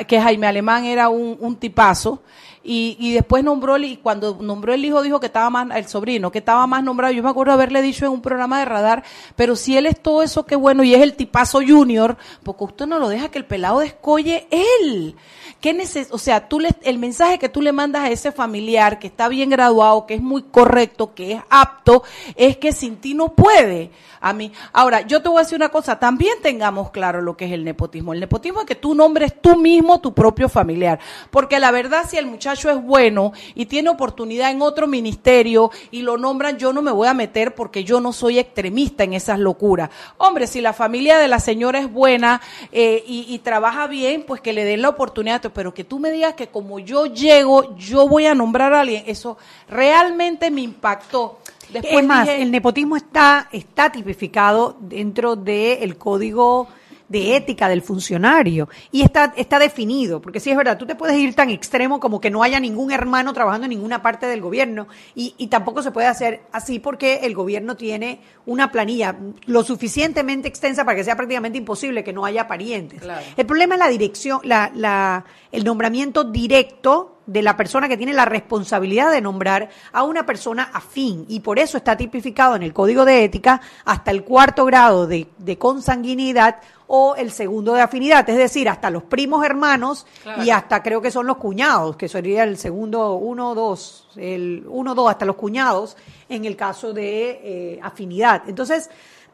[0.06, 2.22] que Jaime Alemán era un, un tipazo.
[2.62, 6.30] Y, y después nombró, y cuando nombró el hijo dijo que estaba más, el sobrino,
[6.30, 7.12] que estaba más nombrado.
[7.12, 9.04] Yo me acuerdo haberle dicho en un programa de radar,
[9.36, 12.86] pero si él es todo eso, qué bueno, y es el tipazo junior, porque usted
[12.86, 15.16] no lo deja que el pelado descolle él.
[15.60, 18.98] ¿Qué neces o sea, tú le, el mensaje que tú le mandas a ese familiar
[18.98, 22.04] que está bien graduado, que es muy correcto, que es apto,
[22.36, 23.90] es que sin ti no puede.
[24.20, 24.50] A mí.
[24.72, 27.64] Ahora, yo te voy a decir una cosa, también tengamos claro lo que es el
[27.64, 28.12] nepotismo.
[28.12, 30.98] El nepotismo es que tú nombres tú mismo tu propio familiar.
[31.30, 36.02] Porque la verdad, si el muchacho es bueno y tiene oportunidad en otro ministerio y
[36.02, 39.38] lo nombran, yo no me voy a meter porque yo no soy extremista en esas
[39.38, 39.90] locuras.
[40.18, 42.40] Hombre, si la familia de la señora es buena
[42.72, 45.42] eh, y, y trabaja bien, pues que le den la oportunidad.
[45.52, 49.04] Pero que tú me digas que como yo llego, yo voy a nombrar a alguien,
[49.06, 51.38] eso realmente me impactó.
[51.70, 56.68] Después es más, dije, el nepotismo está, está tipificado dentro del código
[57.08, 58.68] de ética del funcionario.
[58.92, 62.20] Y está, está definido, porque sí es verdad, tú te puedes ir tan extremo como
[62.20, 65.90] que no haya ningún hermano trabajando en ninguna parte del gobierno y, y tampoco se
[65.90, 69.16] puede hacer así porque el gobierno tiene una planilla
[69.46, 73.02] lo suficientemente extensa para que sea prácticamente imposible que no haya parientes.
[73.36, 78.14] El problema es la dirección, la, la, el nombramiento directo de la persona que tiene
[78.14, 82.72] la responsabilidad de nombrar a una persona afín y por eso está tipificado en el
[82.72, 86.56] código de ética hasta el cuarto grado de, de consanguinidad
[86.86, 90.06] o el segundo de afinidad, es decir, hasta los primos hermanos
[90.42, 94.94] y hasta creo que son los cuñados, que sería el segundo uno, dos, el uno,
[94.94, 95.98] dos, hasta los cuñados
[96.30, 98.42] en el caso de eh, afinidad.
[98.48, 98.88] Entonces,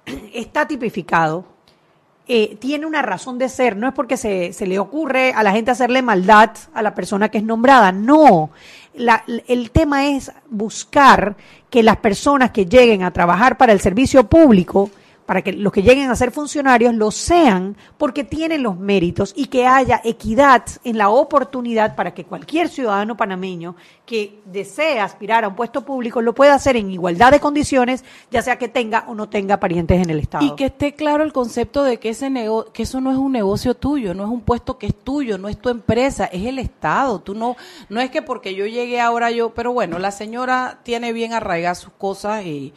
[0.35, 1.54] está tipificado
[2.27, 5.53] eh, tiene una razón de ser, no es porque se, se, le ocurre a la
[5.53, 8.51] gente hacerle maldad a la persona que es nombrada, no.
[8.95, 11.37] La, el tema es buscar
[11.69, 14.91] que las personas que lleguen a trabajar para el servicio público
[15.27, 19.47] para que los que lleguen a ser funcionarios lo sean porque tienen los méritos y
[19.47, 25.49] que haya equidad en la oportunidad para que cualquier ciudadano panameño que desee aspirar a
[25.49, 29.15] un puesto público lo pueda hacer en igualdad de condiciones, ya sea que tenga o
[29.15, 30.45] no tenga parientes en el Estado.
[30.45, 32.31] Y que esté claro el concepto de que, ese
[32.73, 35.49] que eso no es un negocio tuyo, no es un puesto que es tuyo, no
[35.49, 37.21] es tu empresa, es el Estado.
[37.21, 37.57] Tú no,
[37.89, 41.79] no es que porque yo llegué ahora yo, pero bueno, la señora tiene bien arraigadas
[41.79, 42.75] sus cosas y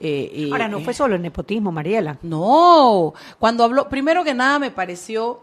[0.00, 2.18] eh, Ahora, no fue solo el nepotismo, Mariela.
[2.22, 5.40] No, cuando habló, primero que nada me pareció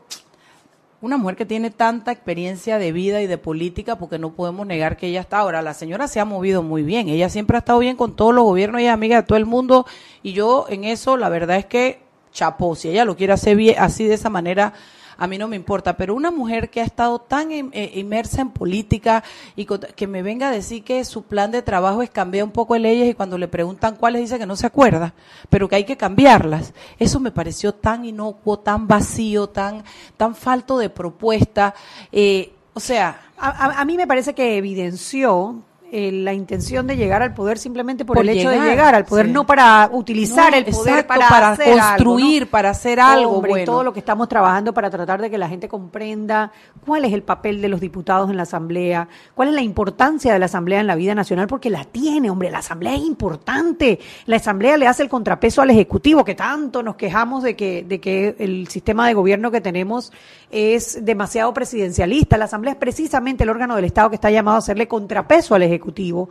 [1.01, 4.97] una mujer que tiene tanta experiencia de vida y de política, porque no podemos negar
[4.97, 5.61] que ella está ahora.
[5.63, 8.43] La señora se ha movido muy bien, ella siempre ha estado bien con todos los
[8.43, 9.87] gobiernos, ella es amiga de todo el mundo,
[10.21, 13.75] y yo en eso, la verdad es que chapó, si ella lo quiere hacer bien,
[13.79, 14.73] así de esa manera,
[15.21, 18.49] a mí no me importa, pero una mujer que ha estado tan eh, inmersa en
[18.49, 19.23] política
[19.55, 22.73] y que me venga a decir que su plan de trabajo es cambiar un poco
[22.73, 25.13] de leyes y cuando le preguntan cuáles dice que no se acuerda,
[25.47, 26.73] pero que hay que cambiarlas.
[26.97, 29.83] Eso me pareció tan inocuo, tan vacío, tan,
[30.17, 31.75] tan falto de propuesta.
[32.11, 35.61] Eh, o sea, a, mí me parece que evidenció
[35.93, 39.27] eh, la intención de llegar al poder simplemente por, el hecho de llegar al poder,
[39.27, 43.65] no para utilizar el poder para, construir, para hacer algo bueno.
[43.65, 46.53] todo lo que estamos trabajando para tratar de que la gente comprenda
[46.85, 50.39] cuál es el papel de los diputados en la Asamblea, cuál es la importancia de
[50.39, 53.99] la Asamblea en la vida nacional, porque la tiene, hombre, la Asamblea es importante.
[54.27, 57.99] La Asamblea le hace el contrapeso al Ejecutivo, que tanto nos quejamos de que, de
[57.99, 60.13] que el sistema de gobierno que tenemos
[60.51, 62.37] es demasiado presidencialista.
[62.37, 65.63] La Asamblea es precisamente el órgano del Estado que está llamado a hacerle contrapeso al
[65.63, 66.29] Ejecutivo Ejecutivo.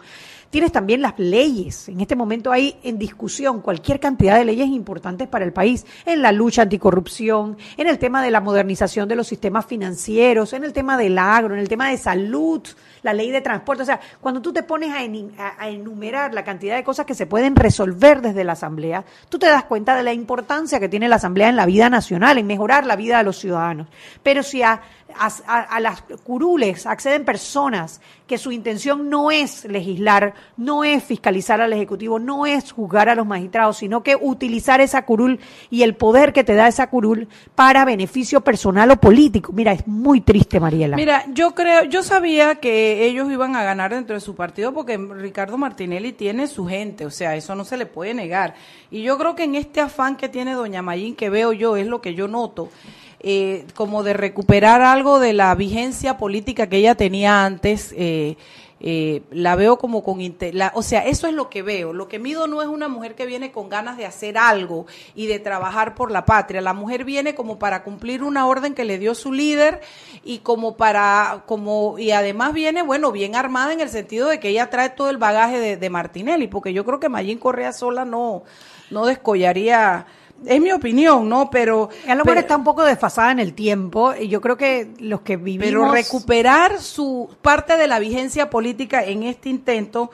[0.50, 1.88] Tienes también las leyes.
[1.88, 6.22] En este momento hay en discusión cualquier cantidad de leyes importantes para el país, en
[6.22, 10.72] la lucha anticorrupción, en el tema de la modernización de los sistemas financieros, en el
[10.72, 12.62] tema del agro, en el tema de salud,
[13.02, 13.84] la ley de transporte.
[13.84, 17.54] O sea, cuando tú te pones a, enumerar la cantidad de cosas que se pueden
[17.54, 21.48] resolver desde la Asamblea, tú te das cuenta de la importancia que tiene la Asamblea
[21.48, 23.86] en la vida nacional, en mejorar la vida de los ciudadanos.
[24.24, 24.82] Pero si a,
[25.16, 31.72] a las curules acceden personas que su intención no es legislar, no es fiscalizar al
[31.72, 36.32] Ejecutivo, no es juzgar a los magistrados, sino que utilizar esa curul y el poder
[36.32, 39.52] que te da esa curul para beneficio personal o político.
[39.52, 40.96] Mira, es muy triste, Mariela.
[40.96, 44.96] Mira, yo creo, yo sabía que ellos iban a ganar dentro de su partido porque
[44.96, 48.54] Ricardo Martinelli tiene su gente, o sea, eso no se le puede negar.
[48.92, 51.88] Y yo creo que en este afán que tiene doña Mayín, que veo yo, es
[51.88, 52.68] lo que yo noto,
[53.20, 57.94] eh, como de recuperar algo de la vigencia política que ella tenía antes.
[57.96, 58.36] Eh,
[58.82, 60.18] eh, la veo como con
[60.52, 63.14] la, o sea eso es lo que veo lo que mido no es una mujer
[63.14, 67.04] que viene con ganas de hacer algo y de trabajar por la patria la mujer
[67.04, 69.82] viene como para cumplir una orden que le dio su líder
[70.24, 74.48] y como para como y además viene bueno bien armada en el sentido de que
[74.48, 78.44] ella trae todo el bagaje de, Martinelli porque yo creo que Mayín Correa sola no
[78.88, 80.06] no descollaría
[80.46, 81.50] es mi opinión, ¿no?
[81.50, 81.88] Pero...
[82.06, 85.20] A lo mejor está un poco desfasada en el tiempo y yo creo que los
[85.20, 85.66] que vivimos...
[85.66, 90.10] Pero recuperar su parte de la vigencia política en este intento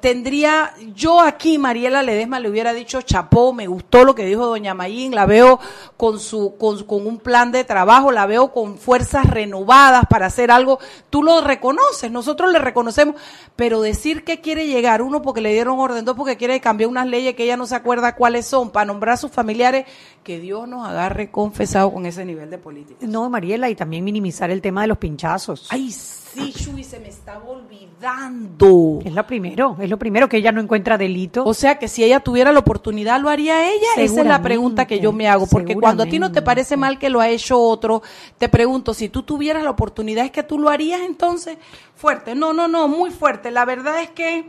[0.00, 4.74] tendría, yo aquí, Mariela Ledesma, le hubiera dicho chapó, me gustó lo que dijo doña
[4.74, 5.58] Mayín, la veo
[5.96, 10.50] con, su, con, con un plan de trabajo, la veo con fuerzas renovadas para hacer
[10.50, 13.14] algo, tú lo reconoces, nosotros le reconocemos,
[13.56, 17.06] pero decir que quiere llegar, uno porque le dieron orden, dos porque quiere cambiar unas
[17.06, 19.30] leyes que ella no se acuerda cuáles son, para nombrar a sus
[19.60, 19.86] familiares,
[20.22, 23.06] que Dios nos agarre confesado con ese nivel de política.
[23.06, 25.66] No, Mariela, y también minimizar el tema de los pinchazos.
[25.70, 25.90] Ay,
[26.32, 29.00] Sí, Chuy, se me estaba olvidando.
[29.04, 31.42] Es lo primero, es lo primero que ella no encuentra delito.
[31.44, 33.88] O sea que si ella tuviera la oportunidad, ¿lo haría ella?
[33.96, 35.48] Esa es la pregunta que yo me hago.
[35.48, 38.02] Porque cuando a ti no te parece mal que lo ha hecho otro,
[38.38, 41.58] te pregunto, si tú tuvieras la oportunidad, ¿es que tú lo harías entonces?
[41.96, 42.36] Fuerte.
[42.36, 43.50] No, no, no, muy fuerte.
[43.50, 44.48] La verdad es que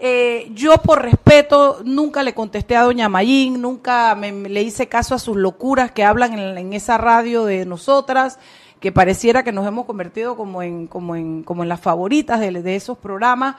[0.00, 5.16] Eh, yo por respeto nunca le contesté a doña Mayín, nunca me, le hice caso
[5.16, 8.38] a sus locuras que hablan en, en esa radio de nosotras,
[8.78, 12.76] que pareciera que nos hemos convertido como en, como en, como en las favoritas de
[12.76, 13.56] esos programas.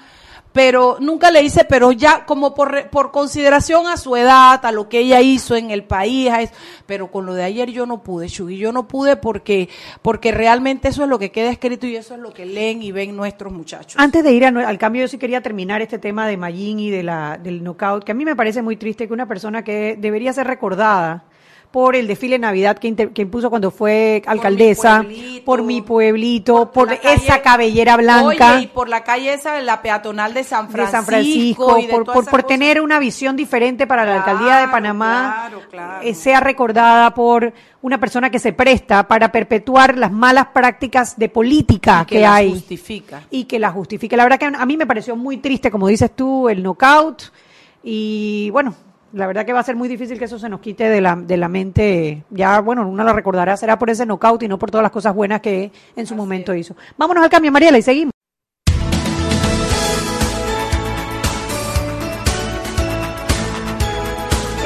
[0.52, 4.90] Pero nunca le hice, pero ya como por, por consideración a su edad, a lo
[4.90, 6.54] que ella hizo en el país, a eso-
[6.88, 9.70] pero con lo de ayer yo no pude, Chugui, yo no pude porque,
[10.02, 12.92] porque realmente eso es lo que queda escrito y eso es lo que leen y
[12.92, 13.96] ven nuestros muchachos.
[14.02, 17.04] Antes de ir al cambio, yo sí quería terminar este tema de Mayín y de
[17.04, 20.34] la, del knockout, que a mí me parece muy triste que una persona que debería
[20.34, 21.26] ser recordada
[21.72, 25.82] por el desfile de Navidad que, inter- que impuso cuando fue alcaldesa, pueblito, por mi
[25.84, 30.66] pueblito, por, esa cabellera blanca Oye, y por la calle esa, la peatonal de San
[30.66, 30.98] de Francisco.
[30.98, 35.46] San Francisco, y de por, por, tener una visión diferente para la alcaldía de Panamá,
[35.50, 36.02] claro, claro.
[36.08, 37.54] eh, sea recordada por
[37.84, 42.22] una persona que se presta para perpetuar las malas prácticas de política Y que que,
[42.22, 43.22] las hay justifica.
[43.30, 44.18] y que la justifique.
[44.18, 47.26] La verdad que a mí me pareció muy triste, como dices tú, el knockout
[47.84, 48.74] y bueno.
[49.14, 51.16] La verdad que va a ser muy difícil que eso se nos quite de la,
[51.16, 52.24] de la mente.
[52.30, 55.16] Ya, bueno, uno la recordará, será por ese knockout y no por todas las cosas
[55.16, 56.76] buenas que en su momento hizo.
[56.98, 58.12] Vámonos al cambio, Mariela, y seguimos.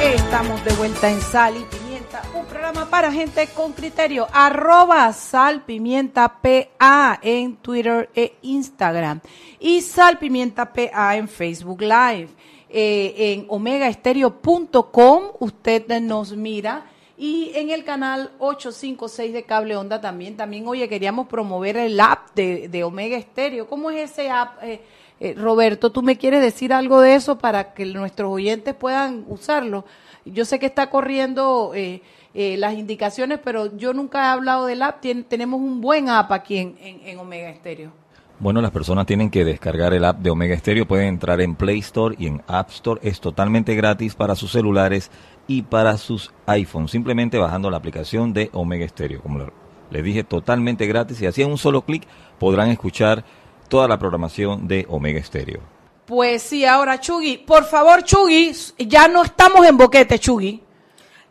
[0.02, 4.26] Estamos de vuelta en Sal y Pimienta, un programa para gente con criterio.
[4.32, 9.20] Arroba Sal Pimienta PA en Twitter e Instagram.
[9.58, 12.28] Y Sal Pimienta PA en Facebook Live.
[12.76, 16.86] Eh, en omegaestereo.com usted nos mira.
[17.16, 20.36] Y en el canal 856 de Cable Onda también.
[20.36, 23.68] También, oye, queríamos promover el app de, de Omega Estéreo.
[23.68, 24.60] ¿Cómo es ese app?
[24.64, 24.80] Eh,
[25.20, 29.84] eh, Roberto, ¿tú me quieres decir algo de eso para que nuestros oyentes puedan usarlo?
[30.24, 32.02] Yo sé que está corriendo eh,
[32.34, 35.00] eh, las indicaciones, pero yo nunca he hablado del app.
[35.28, 37.92] Tenemos un buen app aquí en, en- en Omega Estéreo.
[38.40, 41.78] Bueno, las personas tienen que descargar el app de Omega Stereo, pueden entrar en Play
[41.78, 45.10] Store y en App Store, es totalmente gratis para sus celulares
[45.46, 49.52] y para sus iPhones, simplemente bajando la aplicación de Omega Stereo, como le-
[49.90, 52.06] les dije, totalmente gratis y así en un solo clic
[52.38, 53.24] podrán escuchar
[53.68, 55.60] toda la programación de Omega Stereo.
[56.04, 60.60] Pues sí, ahora Chugui, por favor Chugui, ya no estamos en boquete Chugui.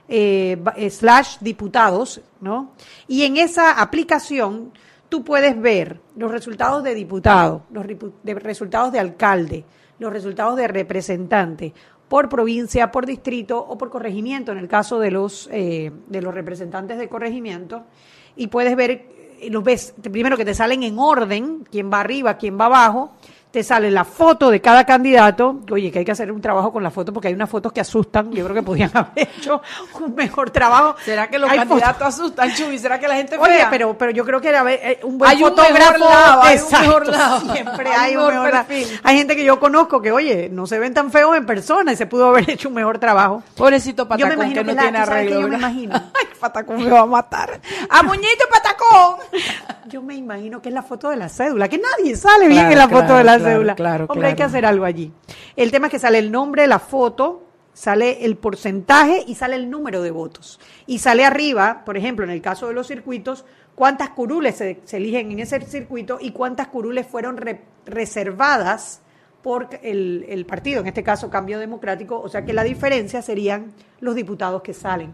[0.07, 2.71] eh, eh, slash diputados, ¿no?
[3.07, 4.71] Y en esa aplicación
[5.09, 7.85] tú puedes ver los resultados de diputado, los
[8.43, 9.65] resultados de alcalde,
[9.99, 11.73] los resultados de representante
[12.07, 16.33] por provincia, por distrito o por corregimiento, en el caso de los eh, de los
[16.33, 17.83] representantes de corregimiento,
[18.35, 22.37] y puedes ver, eh, los ves primero que te salen en orden, quién va arriba,
[22.37, 23.13] quién va abajo,
[23.55, 25.61] te sale la foto de cada candidato.
[25.71, 27.79] Oye, que hay que hacer un trabajo con la foto porque hay unas fotos que
[27.79, 28.29] asustan.
[28.33, 29.61] Yo creo que podían haber hecho
[30.01, 30.97] un mejor trabajo.
[31.05, 32.77] ¿Será que los Hay candidatos asustan, Chugui?
[32.77, 33.69] ¿Será que la gente Oye, fea?
[33.69, 35.93] pero, pero yo creo que era eh, un buen Hay un fotógrafo.
[35.93, 37.39] mejor lado, hay un mejor lado.
[37.53, 38.65] Siempre Hay hay un mejor mejor lado.
[38.67, 38.99] perfil.
[39.03, 41.95] Hay gente que yo conozco que, oye, no se ven tan feos en persona y
[41.95, 43.41] se pudo haber hecho un mejor trabajo.
[43.55, 45.39] Pobrecito Yo Patacón me imagino que no la- tiene ¿tú sabes qué arreglo.
[45.41, 45.95] yo me imagino?
[46.13, 47.61] Ay, Patacón me va a matar.
[47.89, 49.15] ¡A Muñito Patacón!
[49.87, 52.71] Yo me imagino que es la foto de la cédula, que nadie sale bien Claro,
[52.73, 53.75] en la claro, foto de la claro, cédula.
[53.75, 54.49] claro, Hombre, hay que claro.
[54.49, 55.11] hacer algo allí.
[55.55, 59.69] El tema es que sale el nombre, la foto, sale el porcentaje y sale el
[59.69, 60.59] número de votos.
[60.87, 64.97] Y sale arriba, por ejemplo, en el caso de los circuitos, cuántas curules se, se
[64.97, 69.01] eligen en ese circuito y cuántas curules fueron re- reservadas
[69.41, 73.73] por el, el partido, en este caso Cambio Democrático, o sea que la diferencia serían
[73.99, 75.13] los diputados que salen.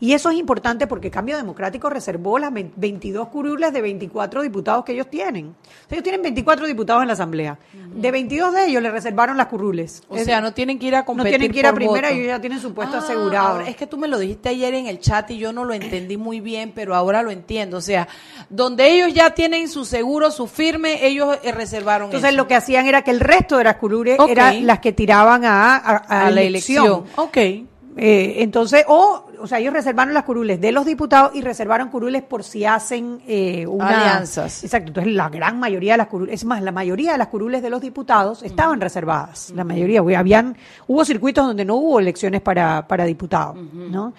[0.00, 4.92] Y eso es importante porque Cambio Democrático reservó las 22 curules de 24 diputados que
[4.92, 5.54] ellos tienen.
[5.90, 7.58] ellos tienen 24 diputados en la Asamblea.
[7.94, 10.02] De 22 de ellos le reservaron las curules.
[10.08, 12.16] O sea, no tienen que ir a competir No tienen que ir a primera y
[12.16, 13.48] ellos ya tienen su puesto Ah, asegurado.
[13.48, 15.72] ahora, es que tú me lo dijiste ayer en el chat y yo no lo
[15.74, 17.78] entendí muy bien, pero ahora lo entiendo.
[17.78, 18.06] O sea,
[18.50, 22.36] donde ellos ya tienen su seguro, su firme, ellos eh, reservaron Entonces eso.
[22.36, 25.76] lo que hacían era que el resto de las curules eran las que tiraban a,
[25.76, 26.84] a- a a la elección.
[26.86, 27.04] elección.
[27.16, 27.66] Ok.
[27.98, 32.22] Eh, entonces, o, o sea, ellos reservaron las curules de los diputados y reservaron curules
[32.22, 33.88] por si hacen eh, una...
[33.88, 34.64] Alianzas.
[34.64, 34.88] Exacto.
[34.88, 37.70] Entonces, la gran mayoría de las curules, es más, la mayoría de las curules de
[37.70, 39.50] los diputados estaban reservadas.
[39.56, 40.56] La mayoría, porque habían,
[40.86, 44.12] hubo circuitos donde no hubo elecciones para, para diputados, ¿no?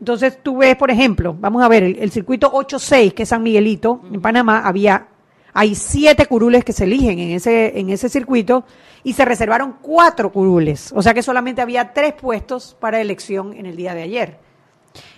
[0.00, 3.42] Entonces, tú ves, por ejemplo, vamos a ver, el, el circuito 8-6, que es San
[3.42, 5.06] Miguelito, en Panamá, había
[5.52, 8.64] hay siete curules que se eligen en ese, en ese circuito
[9.02, 10.92] y se reservaron cuatro curules.
[10.94, 14.38] O sea que solamente había tres puestos para elección en el día de ayer.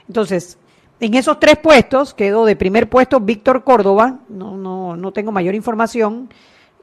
[0.09, 0.59] Entonces,
[1.01, 5.55] en esos tres puestos quedó de primer puesto Víctor Córdoba, no, no, no tengo mayor
[5.55, 6.29] información,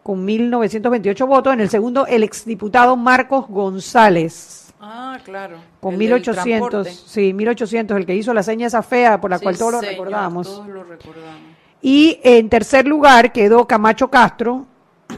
[0.03, 1.53] con 1.928 votos.
[1.53, 5.57] En el segundo, el exdiputado Marcos González, Ah, claro.
[5.81, 6.91] con El del 1.800, transporte.
[6.93, 9.79] sí, 1.800, el que hizo la seña esa fea por la Sí, cual todos lo
[9.79, 10.47] señor, recordamos.
[10.47, 11.48] Todos lo recordamos.
[11.81, 14.65] Y en tercer lugar quedó Camacho Castro,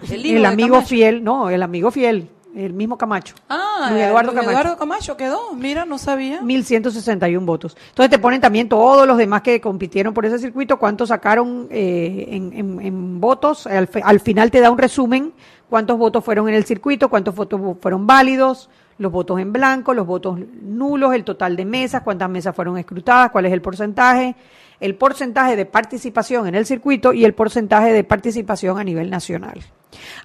[0.10, 0.88] El amigo Camacho.
[0.90, 3.34] fiel, no, el amigo fiel, el mismo Camacho.
[3.50, 4.60] Ah, Luis Eduardo Luis Camacho.
[4.60, 5.54] Eduardo Camacho quedó.
[5.54, 6.42] Mira, no sabía.
[6.42, 7.76] 1161 votos.
[7.90, 12.28] Entonces te ponen también todos los demás que compitieron por ese circuito, cuántos sacaron eh,
[12.30, 13.66] en, en- en votos.
[13.68, 15.34] Al, al final te da un resumen,
[15.70, 20.06] cuántos votos fueron en el circuito, cuántos votos fueron válidos, los votos en blanco, los
[20.06, 24.36] votos nulos, el total de mesas, cuántas mesas fueron escrutadas, cuál es el porcentaje,
[24.82, 29.62] el porcentaje de participación en el circuito y el porcentaje de participación a nivel nacional.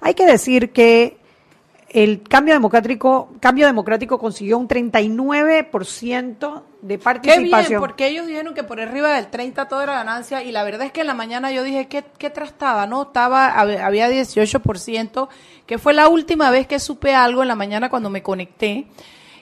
[0.01, 1.17] Hay que decir que
[1.89, 7.67] el cambio democrático, cambio democrático consiguió un 39% de Qué participación.
[7.69, 10.87] bien, porque ellos dijeron que por arriba del 30 todo era ganancia y la verdad
[10.87, 12.87] es que en la mañana yo dije, ¿qué, qué trastada?
[12.87, 13.03] ¿No?
[13.03, 15.27] Estaba, hab- había 18%,
[15.65, 18.87] que fue la última vez que supe algo en la mañana cuando me conecté.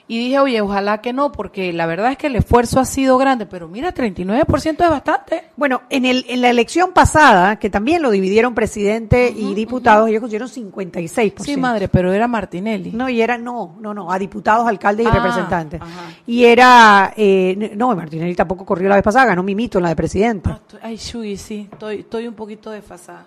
[0.08, 3.18] Y dije, oye, ojalá que no, porque la verdad es que el esfuerzo ha sido
[3.18, 5.44] grande, pero mira, 39% es bastante.
[5.56, 10.20] Bueno, en, el, en la elección pasada, que también lo dividieron presidente y diputados, ellos
[10.20, 11.40] consiguieron 56%.
[11.42, 12.92] Sí, madre, pero era Martinelli.
[12.92, 15.80] No, y era, no, no, no, a diputados, alcaldes y Ah, representantes.
[15.82, 16.02] ajá.
[16.24, 19.96] Y era, eh, no, Martinelli tampoco corrió la vez pasada, ganó Mimito en la de
[19.96, 20.50] presidente.
[20.50, 23.26] Ah, Ay, Shugi, sí, estoy, estoy un poquito desfasada.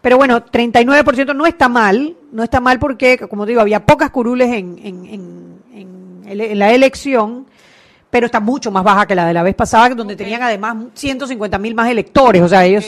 [0.00, 4.48] Pero bueno, 39% no está mal, no está mal porque, como digo, había pocas curules
[4.48, 5.59] en, en, en, en
[6.30, 7.46] ele- en la elección,
[8.10, 11.58] pero está mucho más baja que la de la vez pasada, donde tenían además 150
[11.58, 12.84] mil más electores, o sea, ellos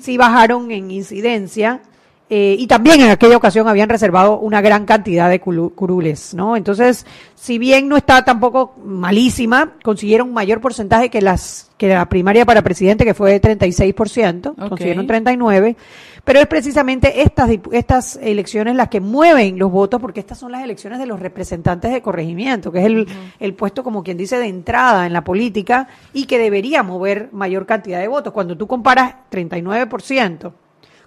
[0.00, 1.80] sí bajaron en incidencia.
[2.30, 6.56] Eh, y también en aquella ocasión habían reservado una gran cantidad de curules, ¿no?
[6.56, 12.06] Entonces, si bien no está tampoco malísima, consiguieron un mayor porcentaje que las que la
[12.08, 14.68] primaria para presidente, que fue de 36%, Ok.
[14.68, 15.76] consiguieron 39,
[16.24, 20.62] pero es precisamente estas estas elecciones las que mueven los votos, porque estas son las
[20.62, 23.06] elecciones de los representantes de corregimiento, que es el,
[23.40, 27.64] el puesto, como quien dice, de entrada en la política y que debería mover mayor
[27.64, 28.34] cantidad de votos.
[28.34, 30.52] Cuando tú comparas 39%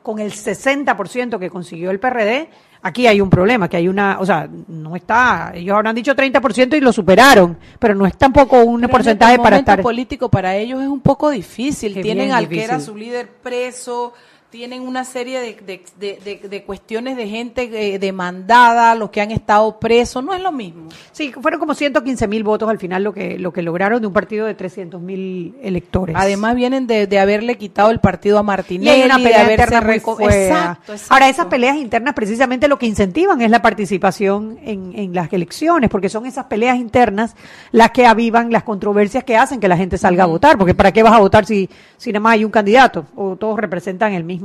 [0.01, 2.49] con el 60% que consiguió el PRD,
[2.81, 6.75] aquí hay un problema, que hay una, o sea, no está, ellos habrán dicho 30%
[6.77, 9.81] y lo superaron, pero no es tampoco un Pero porcentaje en este para estar...
[9.81, 12.01] político para ellos es un poco difícil.
[12.01, 14.13] Tienen al que era su líder preso,
[14.51, 19.21] tienen una serie de, de, de- de- de cuestiones de gente eh, demandada, los que
[19.21, 20.89] han estado presos, no es lo mismo.
[21.13, 24.13] Sí, fueron como 115 mil votos al final lo que, lo que lograron de un
[24.13, 26.15] partido de 300 mil electores.
[26.19, 29.41] Además vienen de, de haberle quitado el partido a y Martinelli, hay una de pelea
[29.45, 30.19] haberse interna reco-.
[30.19, 31.13] Exacto, exacto.
[31.13, 35.89] Ahora, esas peleas internas precisamente lo que incentivan es la participación en, en las elecciones,
[35.89, 37.35] porque son esas peleas internas
[37.71, 40.91] las que avivan las controversias que hacen que la gente salga a votar, porque ¿para
[40.91, 44.23] qué vas a votar si, si nada más hay un candidato o todos representan el
[44.23, 44.40] mismo,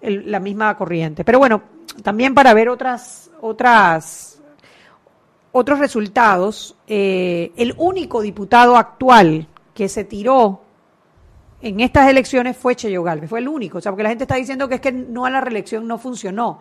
[0.00, 1.24] el- la misma corriente?
[1.24, 1.62] Pero bueno,
[2.02, 4.40] también para ver otras, otras,
[5.52, 10.60] otros resultados, eh, el único diputado actual que se tiró
[11.60, 14.36] en estas elecciones fue Cheyo Galvez, fue el único, o sea, porque la gente está
[14.36, 16.60] diciendo que es que no a la reelección no funcionó.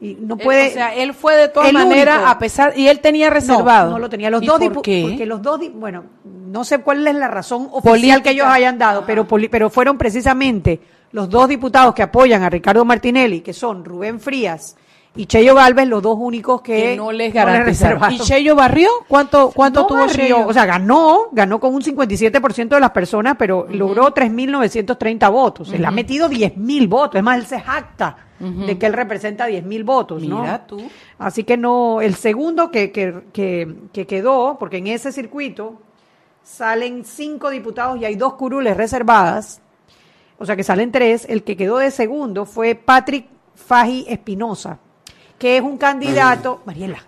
[0.00, 3.00] Y no Él- puede o sea, él fue de todas maneras, a pesar, y él
[3.00, 3.86] tenía reservado.
[3.90, 4.28] No, no lo tenía.
[4.28, 5.06] Los ¿Y dos por qué?
[5.08, 8.22] porque los dos, bueno, no sé cuál es la razón oficial Política.
[8.22, 10.80] que ellos hayan dado, pero pero fueron precisamente
[11.12, 14.76] los dos diputados que apoyan a Ricardo Martinelli, que son Rubén Frías
[15.16, 18.12] y Cheyo Galvez, los dos únicos que, que no les garantizaron.
[18.12, 18.88] ¿Y Cheyo barrió?
[19.08, 20.46] ¿Cuánto, cuánto No tuvo barrió, Cheyo?
[20.46, 25.72] O sea, ganó, ganó con un 57% de las personas, pero logró 3.930 votos.
[25.72, 27.16] Él ha metido 10.000 votos.
[27.16, 30.42] Es más, él se jacta de que él representa 10.000 votos, ¿no?
[30.42, 30.82] Mira tú.
[31.18, 35.80] Así que no, el segundo que, que, que, que quedó, porque en ese circuito
[36.42, 39.62] salen cinco diputados y hay dos curules reservadas,
[40.38, 44.78] o sea que salen tres, el que quedó de segundo fue Patrick Faji Espinosa,
[45.38, 46.98] que es un candidato, Mariela,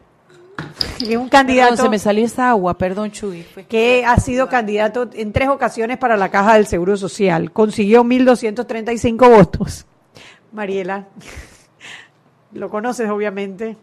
[0.99, 3.47] que es un candidato Perdón, se me salió esa agua, perdón, Chuy.
[3.69, 7.53] Que ha sido candidato en tres ocasiones para la Caja del Seguro Social.
[7.53, 9.87] Consiguió 1.235 votos.
[10.53, 11.07] Mariela,
[12.53, 13.77] lo conoces obviamente.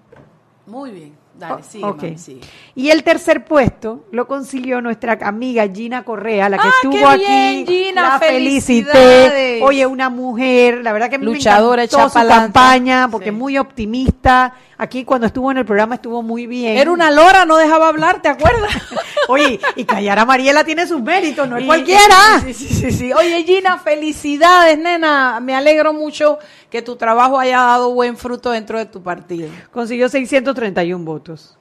[0.66, 2.04] Muy bien, dale, sigue, Ok.
[2.04, 2.42] mami, sigue.
[2.76, 7.06] Y el tercer puesto lo consiguió nuestra amiga Gina Correa, la que ¡Ah, estuvo qué
[7.06, 7.66] aquí.
[7.68, 8.02] Gina!
[8.02, 9.62] la felicité.
[9.64, 13.36] Oye, una mujer, la verdad que mí Luchadora, me encantó su campaña, porque Sí.
[13.36, 14.54] muy optimista.
[14.78, 16.78] Aquí cuando estuvo en el programa estuvo muy bien.
[16.78, 18.72] Era una lora, no dejaba hablar, ¿te acuerdas?
[19.28, 22.42] Oye, y callar a Mariela tiene sus méritos, no es Y- cualquiera.
[22.44, 23.14] Sí, sí, sí, sí.
[23.14, 25.40] Oye, Gina, felicidades, nena.
[25.40, 26.38] Me alegro mucho
[26.70, 29.50] que tu trabajo haya dado buen fruto dentro de tu partido.
[29.72, 31.58] Consiguió 631 votos.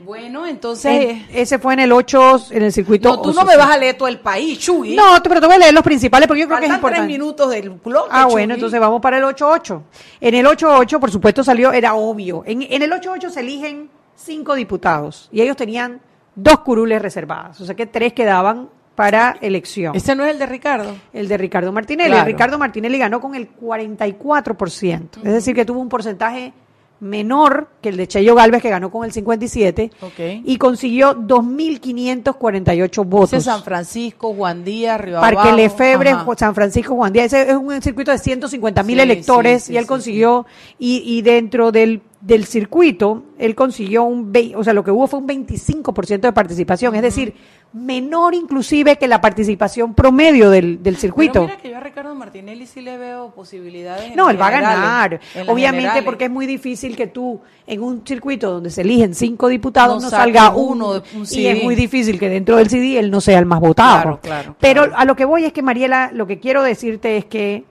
[0.00, 0.92] Bueno, entonces...
[1.10, 3.08] En- ese fue en el 8, en el circuito.
[3.08, 4.94] no, tú no me vas a leer todo el país, Chuy.
[4.94, 6.98] No, pero te voy a leer los principales porque yo creo que es Faltan tres
[7.00, 7.12] importante.
[7.12, 8.32] minutos del bloque, Ah, Chuy.
[8.32, 9.82] bueno, entonces vamos para el 8-8.
[10.20, 12.42] En el 8-8, por supuesto, salió, era obvio.
[12.46, 16.00] En, en el 8-8 se eligen cinco diputados y ellos tenían
[16.34, 19.94] dos curules reservadas, o sea que tres quedaban para elección.
[19.96, 20.96] Ese no es el de Ricardo.
[21.12, 22.10] El de Ricardo Martinelli.
[22.10, 22.26] Claro.
[22.26, 26.52] Ricardo Martinelli ganó con el 44%, es decir, que tuvo un porcentaje
[27.00, 30.42] menor que el de Cheyo Galvez, que ganó con el 57%, Ok.
[30.44, 33.28] y consiguió 2.548 votos.
[33.32, 35.52] Ese es San Francisco, Juan Díaz, Río Parque.
[35.52, 36.26] Lefebre, Ajá.
[36.36, 37.26] San Francisco, Juan Díaz.
[37.32, 40.46] Ese es un circuito de 150 mil Sí, electores sí, sí, y él consiguió,
[40.78, 45.20] Y, y dentro del, del circuito, él consiguió un, o sea, lo que hubo fue
[45.20, 47.34] un 25% de participación, es decir,
[47.72, 51.42] menor inclusive que la participación promedio del, del Pero circuito.
[51.42, 54.16] mira que yo a Ricardo Martinelli sí le veo posibilidades.
[54.16, 55.20] No, él va a ganar.
[55.46, 56.04] Obviamente, generales.
[56.04, 60.10] porque es muy difícil que tú, en un circuito donde se eligen cinco diputados, No
[60.10, 63.38] salga uno de un y es muy difícil que dentro del CD él no sea
[63.38, 64.02] el más votado.
[64.02, 64.98] Claro, claro, Pero claro.
[64.98, 67.64] a lo que voy es que, Mariela, lo que quiero decirte es que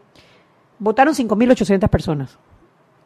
[0.80, 2.38] votaron 5.800 personas.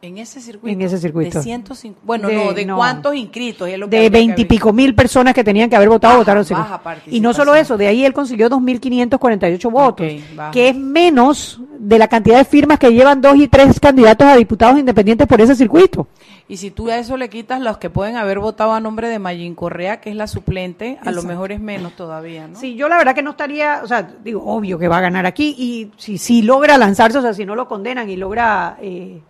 [0.04, 0.74] En ese circuito.
[0.74, 1.38] En ese circuito.
[1.38, 2.00] De 150.
[2.04, 2.76] Bueno, De- no, ¿de no.
[2.76, 3.68] cuántos inscritos?
[3.68, 7.00] Es lo que De veintipico mil personas que tenían que haber votado, Baja, votaron baja
[7.04, 7.16] 5.
[7.16, 10.04] Y no solo eso, de ahí él consiguió 2.548 votos,
[10.50, 14.34] que es menos de la cantidad de firmas que llevan dos y tres candidatos a
[14.34, 16.08] diputados independientes por ese circuito.
[16.48, 19.20] Y si tú a eso le quitas los que pueden haber votado a nombre de
[19.20, 22.58] Mayín Correa, que es la suplente, a lo mejor es menos todavía, ¿no?
[22.58, 25.26] Sí, yo la verdad que no estaría, o sea, digo, obvio que va a ganar
[25.26, 29.20] aquí y si, si logra lanzarse, o sea, si no lo condenan y logra eh,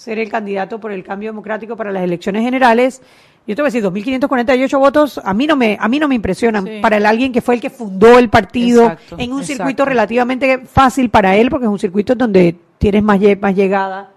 [0.00, 3.02] ser el candidato por el cambio democrático para las elecciones generales,
[3.46, 6.14] yo te voy a decir, 2.548 votos, a mí no me, a mí no me
[6.14, 6.78] impresionan Sí.
[6.80, 9.56] para el alguien que fue el que fundó el partido Exacto, en un exacto.
[9.64, 14.10] circuito relativamente fácil para él, porque es un circuito donde tienes más, más llegada.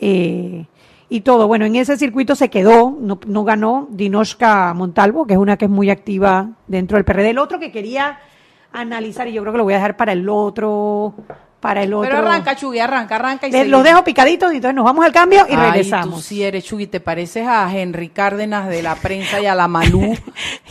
[0.00, 0.66] eh,
[1.08, 1.46] y todo.
[1.46, 5.66] Bueno, en ese circuito se quedó, no, no ganó Dinoshka Montalvo, que es una que
[5.66, 7.30] es muy activa dentro del PRD.
[7.30, 8.18] El otro que quería
[8.72, 11.14] analizar, y yo creo que lo voy a dejar para el otro,
[11.62, 12.10] para el otro.
[12.10, 15.12] Pero arranca, Chugui, arranca, arranca y Les- los dejo picaditos y entonces nos vamos al
[15.12, 16.16] cambio y Ay, regresamos.
[16.16, 19.68] tú sí eres, Chugui, te pareces a Henry Cárdenas de la prensa y a la
[19.68, 20.14] Malú.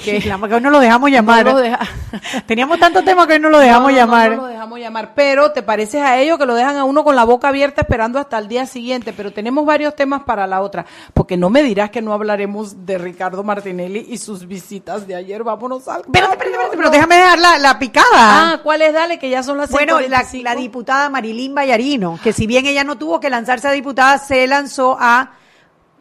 [0.03, 1.45] Que que la- que hoy no lo dejamos llamar.
[1.45, 1.79] No lo deja-
[2.45, 4.31] Teníamos tantos temas que hoy no lo dejamos No, no, llamar.
[4.31, 7.15] No, lo dejamos llamar, pero te pareces a ellos que lo dejan a uno con
[7.15, 10.85] la boca abierta esperando hasta el día siguiente, pero tenemos varios temas para la otra,
[11.13, 15.43] porque no me dirás que no hablaremos de Ricardo Martinelli y sus visitas de ayer,
[15.43, 16.77] vámonos al Espérate, espérate, espérate, ¿no?
[16.77, 18.07] pero déjame dejar la, la picada.
[18.13, 18.93] Ah, ¿cuál es?
[18.93, 20.43] Dale, que ya son las Bueno, la, 5:45.
[20.43, 24.45] la diputada Marilín Vallarino, que si bien ella no tuvo que lanzarse a diputada, se
[24.47, 25.31] lanzó a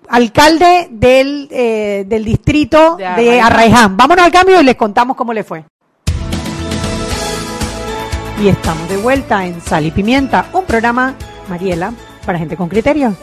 [0.09, 3.41] alcalde del, eh, del distrito De.
[3.41, 3.97] Arraiján.
[3.97, 5.65] Vámonos al cambio y les contamos cómo le fue.
[8.43, 11.15] Y estamos de vuelta en Sal y Pimienta, un programa,
[11.49, 11.93] Mariela,
[12.25, 13.15] para gente con criterio.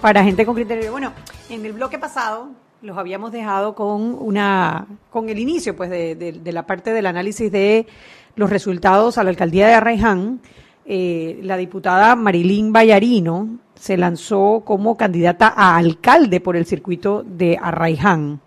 [0.00, 0.90] Para gente con criterio.
[0.90, 1.12] Bueno,
[1.48, 2.48] en el bloque pasado
[2.82, 7.06] los habíamos dejado con una con el inicio pues de, de- de la parte del
[7.06, 7.86] análisis de
[8.34, 10.40] los resultados a la alcaldía de Arraiján.
[10.84, 17.58] Eh, la diputada Marilín Vallarino se lanzó como candidata a alcalde por el circuito de
[17.60, 18.40] Arraiján.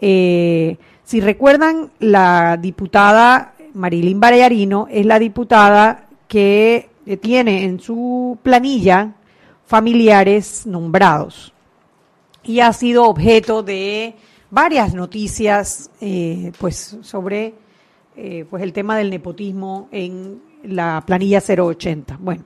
[0.00, 9.14] Eh, si recuerdan, la diputada Marilín Vallarino es la diputada que tiene en su planilla
[9.64, 11.52] familiares nombrados
[12.42, 14.14] y ha sido objeto de
[14.50, 17.54] varias noticias eh, pues sobre
[18.16, 22.18] eh, pues el tema del nepotismo en la planilla 080.
[22.20, 22.44] Bueno,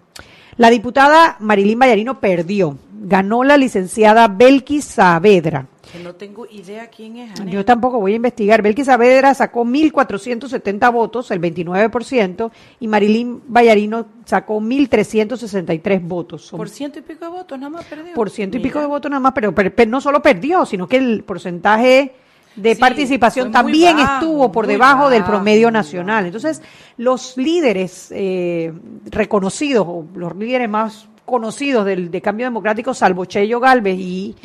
[0.57, 5.67] la diputada Marilín Vallarino perdió, ganó la licenciada Belkis Saavedra.
[5.93, 7.39] Que no tengo idea quién es.
[7.39, 7.53] Anel.
[7.53, 8.63] Yo tampoco voy a investigar.
[8.63, 12.51] Belkis Saavedra sacó 1.470 votos, el 29%,
[12.81, 16.51] y Marilín Vallarino sacó 1.363 votos.
[16.51, 18.15] Por ciento y pico de votos, nada más perdió.
[18.15, 20.87] por ciento y pico de votos nada más, pero, pero- pero no solo perdió, sino
[20.87, 22.15] que el porcentaje
[22.57, 26.27] de Sí, participación también bajo, estuvo por debajo del promedio nacional.
[26.27, 26.61] Entonces,
[26.99, 28.73] los líderes eh,
[29.07, 34.37] reconocidos, o los líderes más conocidos del de cambio democrático, salvo Cheyo Galvez y...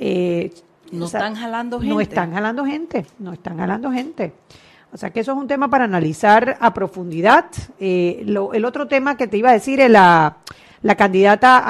[0.00, 0.50] eh,
[0.92, 2.02] No están jalando No gente.
[2.02, 4.32] están jalando gente, no están jalando gente.
[4.92, 7.46] O sea que eso es un tema para analizar a profundidad.
[7.78, 10.38] Eh, lo- el otro tema que te iba a decir es la,
[10.82, 11.62] la candidata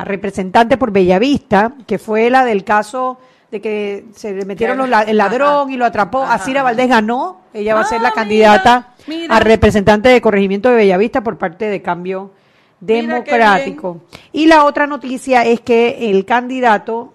[0.00, 3.18] a representante por Bellavista, que fue la del caso
[3.50, 5.70] de que se le metieron los la- el ladrón Ajá.
[5.72, 6.22] y lo atrapó.
[6.22, 6.62] Ajá, Asira.
[6.62, 7.40] Valdés ganó.
[7.54, 11.38] Ella va a ser la Ah, candidata mira, a representante de corregimiento de Bellavista por
[11.38, 12.32] parte de Cambio
[12.80, 14.02] Democrático.
[14.32, 17.14] Y la otra noticia es que el candidato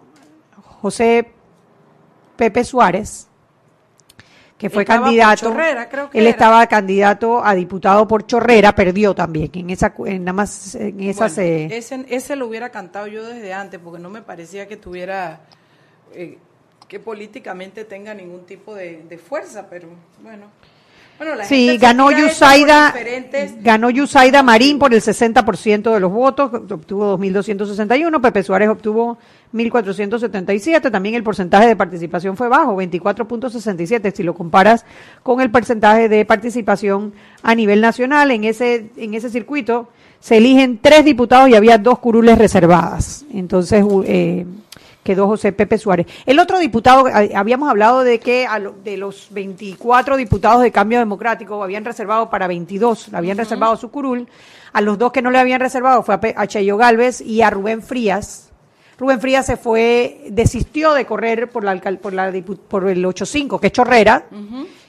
[0.81, 1.31] José
[2.35, 3.27] Pepe Suárez,
[4.57, 6.31] que fue Estaba candidato, Chorrera, creo que él era.
[6.31, 11.19] estaba candidato a diputado por Chorrera, perdió también en esa, en nada más en esa
[11.25, 14.77] Bueno, se- ese, ese lo hubiera cantado yo desde antes, porque no me parecía que
[14.77, 15.41] tuviera,
[16.13, 16.37] eh,
[16.87, 19.87] que políticamente tenga ningún tipo de, de fuerza, pero
[20.21, 20.45] bueno.
[21.17, 22.93] Bueno, la Sí, gente ganó Yusaida,
[23.61, 29.19] ganó Yusaida Marín por el 60% de los votos, obtuvo 2.261, Pepe Suárez obtuvo
[29.53, 34.85] 1.477, también el porcentaje de participación fue bajo, 24.67, si lo comparas
[35.21, 39.89] con el porcentaje de participación a nivel nacional, en ese, en ese circuito
[40.19, 44.47] se eligen tres diputados y había dos curules reservadas, entonces eh,
[45.03, 46.07] quedó José Pepe Suárez.
[46.25, 50.71] El otro diputado, eh, habíamos hablado de que a lo- de los 24 diputados de
[50.71, 54.27] Cambio Democrático habían reservado para 22, le habían reservado su curul.
[54.71, 57.41] A los dos que no le habían reservado fue a, Pe- a Cheyo Galvez y
[57.41, 58.49] a Rubén Frías.
[58.97, 62.31] Rubén Frías se fue, desistió de correr por, la, por, la,
[62.67, 64.25] por el 8-5, que es Chorrera,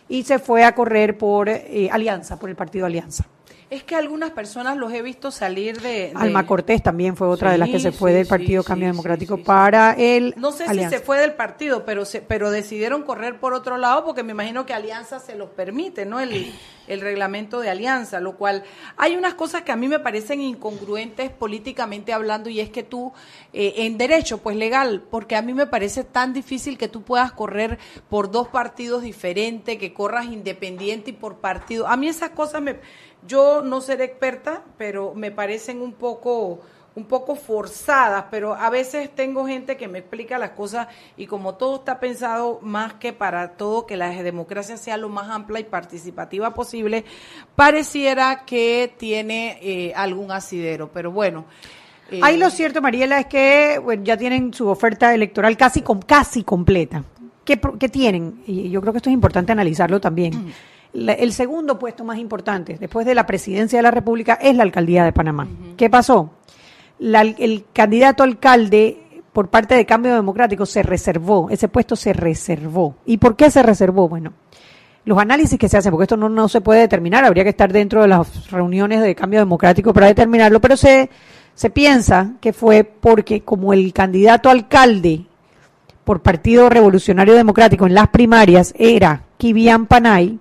[0.09, 3.25] y se fue a correr por eh, Alianza, por el partido Alianza.
[3.71, 5.89] Es que algunas personas los he visto salir de...
[5.89, 8.69] de- Alma Cortés también fue otra de las que se fue sí, del Partido sí,
[8.69, 10.91] Cambio Democrático para el No sé Alianza.
[10.97, 14.33] si se fue del partido, pero se, pero decidieron correr por otro lado porque me
[14.33, 16.21] imagino que Alianza se los permite, ¿no?
[16.21, 16.53] El,
[16.87, 18.63] el reglamento de Alianza, lo cual
[18.97, 23.13] hay unas cosas que a mí me parecen incongruentes políticamente hablando y es que tú
[23.53, 27.33] eh, en derecho, pues legal, porque a mí me parece tan difícil que tú puedas
[27.33, 27.79] correr
[28.11, 31.87] por dos partidos diferentes, que corras independiente y por partido.
[31.89, 32.77] A mí esas cosas me
[33.27, 36.61] yo no seré experta, pero me parecen un poco
[36.97, 41.57] un poco forzadas, pero a veces tengo gente que me explica las cosas y como
[41.57, 45.65] todo está pensado más que para todo que la democracia sea lo más amplia y
[45.65, 47.05] participativa posible,
[47.57, 51.47] pareciera que tiene eh, algún asidero, pero bueno.
[52.13, 56.45] eh, Ahí lo cierto, Mariela, es que bueno, ya tienen su oferta electoral casi, casi
[56.45, 57.03] completa.
[57.45, 58.43] ¿Qué, qué tienen?
[58.47, 60.55] Y yo creo que esto es importante analizarlo también.
[60.95, 64.63] La- el segundo puesto más importante, después de la presidencia de la República, es la
[64.63, 65.47] alcaldía de Panamá.
[65.77, 66.31] ¿Qué pasó?
[66.99, 69.01] La- el candidato alcalde
[69.33, 72.95] por parte de Cambio Democrático se reservó, ese puesto se reservó.
[73.05, 74.09] ¿Y por qué se reservó?
[74.09, 74.33] Bueno,
[75.05, 77.73] los análisis que se hacen, porque esto no, no se puede determinar, habría que estar
[77.73, 81.11] dentro de las reuniones de cambio democrático para determinarlo, pero se,
[81.55, 85.27] se piensa que fue porque como el candidato alcalde
[86.05, 90.39] por Partido Revolucionario Democrático en las primarias era Kivian Panay,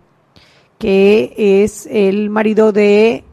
[0.83, 3.23] que es el marido de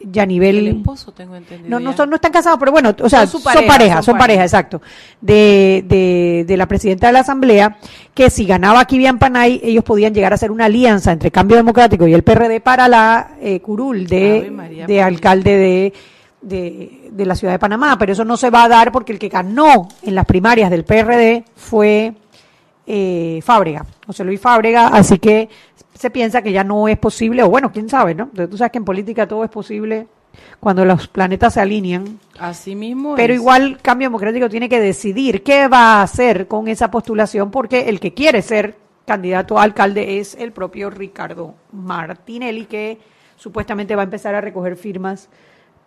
[0.00, 0.56] Yanivel.
[0.58, 1.68] el esposo tengo entendido.
[1.68, 4.42] No, no, son, no están casados, pero bueno, o sea, Son pareja, son pareja, pareja.
[4.44, 4.80] exacto.
[5.20, 7.76] De, de, de la presidenta de la Asamblea,
[8.14, 12.06] que si ganaba Kivian Panay, ellos podían llegar a hacer una alianza entre Cambio Democrático
[12.06, 15.92] y el PRD para la eh, curul de, María de alcalde de,
[16.40, 17.96] de, de la ciudad de Panamá.
[17.98, 20.84] Pero eso no se va a dar porque el que ganó en las primarias del
[20.84, 22.14] PRD fue
[22.86, 25.48] eh, Fábrega, José Luis Fábrega, así que
[25.94, 28.24] se piensa que ya no es posible, o bueno, quién sabe, ¿no?
[28.24, 30.06] Entonces, Tú sabes que en política todo es posible
[30.60, 33.40] cuando los planetas se alinean, Así mismo pero es.
[33.40, 38.00] igual Cambio Democrático tiene que decidir qué va a hacer con esa postulación, porque el
[38.00, 38.76] que quiere ser
[39.06, 42.98] candidato a alcalde es el propio Ricardo Martinelli, que
[43.36, 45.28] supuestamente va a empezar a recoger firmas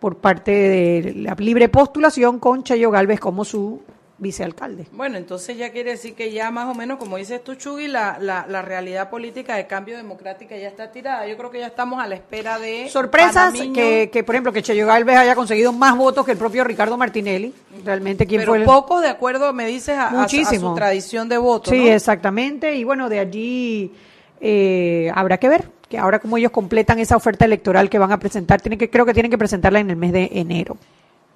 [0.00, 3.82] por parte de la libre postulación con Cheyo Galvez como su
[4.20, 4.86] vicealcalde.
[4.92, 8.18] Bueno, entonces ya quiere decir que ya más o menos, como dices tú, Chugui, la,
[8.20, 11.26] la, la realidad política de cambio democrática ya está tirada.
[11.26, 12.88] Yo creo que ya estamos a la espera de...
[12.90, 16.62] Sorpresas que, que, por ejemplo, que Cheyo Galvez haya conseguido más votos que el propio
[16.64, 17.52] Ricardo Martinelli.
[17.84, 20.68] Realmente, ¿quién Pero fue el- pocos, de acuerdo, me dices, a, a- a Muchísimo.
[20.70, 21.90] su tradición de voto, Sí, ¿no?
[21.92, 22.74] exactamente.
[22.76, 23.92] Y bueno, de allí
[24.40, 28.18] eh, habrá que ver que ahora como ellos completan esa oferta electoral que van a
[28.18, 30.76] presentar, tienen que creo que tienen que presentarla en el mes de enero.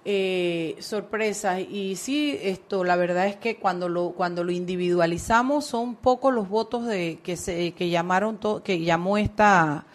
[0.05, 5.95] Eh, sorpresas y sí esto la verdad es que cuando lo cuando lo individualizamos son
[5.95, 9.87] pocos los votos de que se que llamaron to- que llamó esta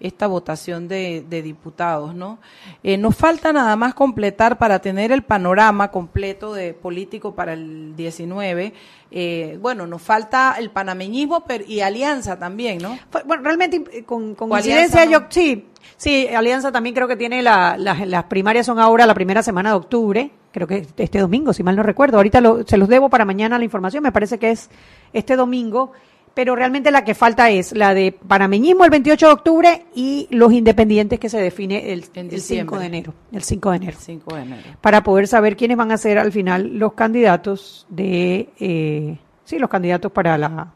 [0.00, 2.38] esta votación de, de diputados, ¿no?
[2.84, 7.96] Eh, nos falta nada más completar para tener el panorama completo de político para el
[7.96, 8.72] 19.
[9.10, 12.96] Eh, bueno, nos falta el panameñismo pero, y alianza también, ¿no?
[13.26, 15.66] Bueno, realmente eh, con, con O incidencia Alianza, yo sí,
[15.98, 19.68] sí, Alianza también creo que tiene la- la- las primarias son ahora la primera semana
[19.70, 22.16] de octubre, creo que este domingo, si mal no recuerdo.
[22.16, 24.70] Ahorita lo- se los debo para mañana la información, me parece que es
[25.12, 25.92] este domingo,
[26.34, 30.52] pero realmente la que falta es la de panameñismo el 28 de octubre y los
[30.52, 32.62] independientes que se define el, En el diciembre.
[32.76, 33.98] 5 de enero, el 5 de enero.
[34.00, 34.62] 5 de enero.
[34.80, 39.68] para poder saber quiénes van a ser al final los candidatos de eh, sí los
[39.68, 40.72] candidatos para la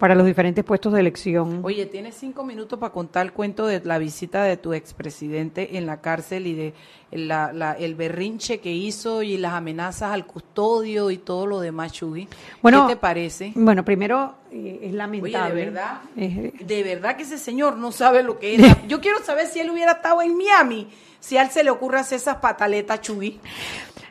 [0.00, 3.80] para los diferentes puestos de elección Oye, tienes cinco minutos para contar el cuento de
[3.84, 6.74] la visita de tu expresidente en la cárcel y de
[7.12, 11.92] la- la- el berrinche que hizo y las amenazas al custodio y todo lo demás,
[11.92, 12.26] Chugui.
[12.62, 13.52] Bueno, ¿Qué te parece?
[13.54, 17.92] bueno primero eh, es Oye, lamentable de verdad, Eh, de verdad que ese señor no
[17.92, 18.62] sabe lo que es.
[18.88, 20.88] Yo quiero saber si él hubiera estado en Miami,
[21.20, 23.38] si a él se le ocurre hacer esas pataletas, Chugui.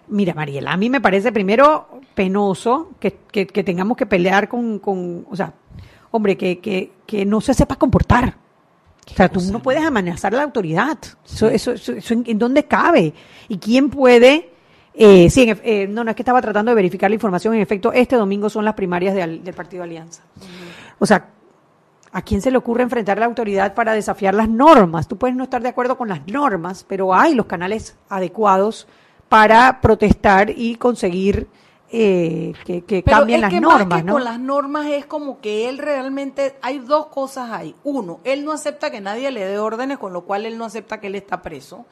[0.10, 4.80] Mira, Mariela, a mí me parece primero penoso que, que- que tengamos que pelear con,
[4.80, 5.54] con o sea,
[6.12, 8.36] hombre, que, que, que no se sepa comportar.
[9.12, 10.98] O sea, tú no puedes amenazar a la autoridad.
[11.26, 13.14] Eso, eso, eso- eso en, en dónde cabe?
[13.48, 14.52] ¿Y quién puede?
[14.94, 17.54] Eh, sí, en eh, no, no es que estaba tratando de verificar la información.
[17.54, 20.24] En efecto, este domingo son las primarias de al- del Partido Alianza.
[21.00, 21.30] O sea,
[22.12, 25.08] ¿A quién se le ocurre enfrentar a la autoridad para desafiar las normas?
[25.08, 28.88] Tú puedes no estar de acuerdo con las normas, pero hay los canales adecuados
[29.30, 31.48] para protestar y conseguir
[31.92, 34.14] eh, que, que Pero cambien es las que normas, más que ¿no?
[34.14, 37.74] con las normas es como que él realmente hay dos cosas ahí.
[37.84, 41.00] Uno, él no acepta que nadie le dé órdenes, con lo cual él no acepta
[41.00, 41.86] que él está preso.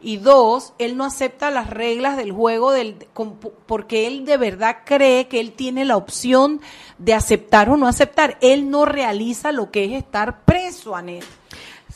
[0.00, 4.78] Y dos, él no acepta las reglas del juego del con- porque él de verdad
[4.84, 6.60] cree que él tiene la opción
[6.98, 8.36] de aceptar o no aceptar.
[8.42, 11.24] Él no realiza lo que es estar preso, Anet.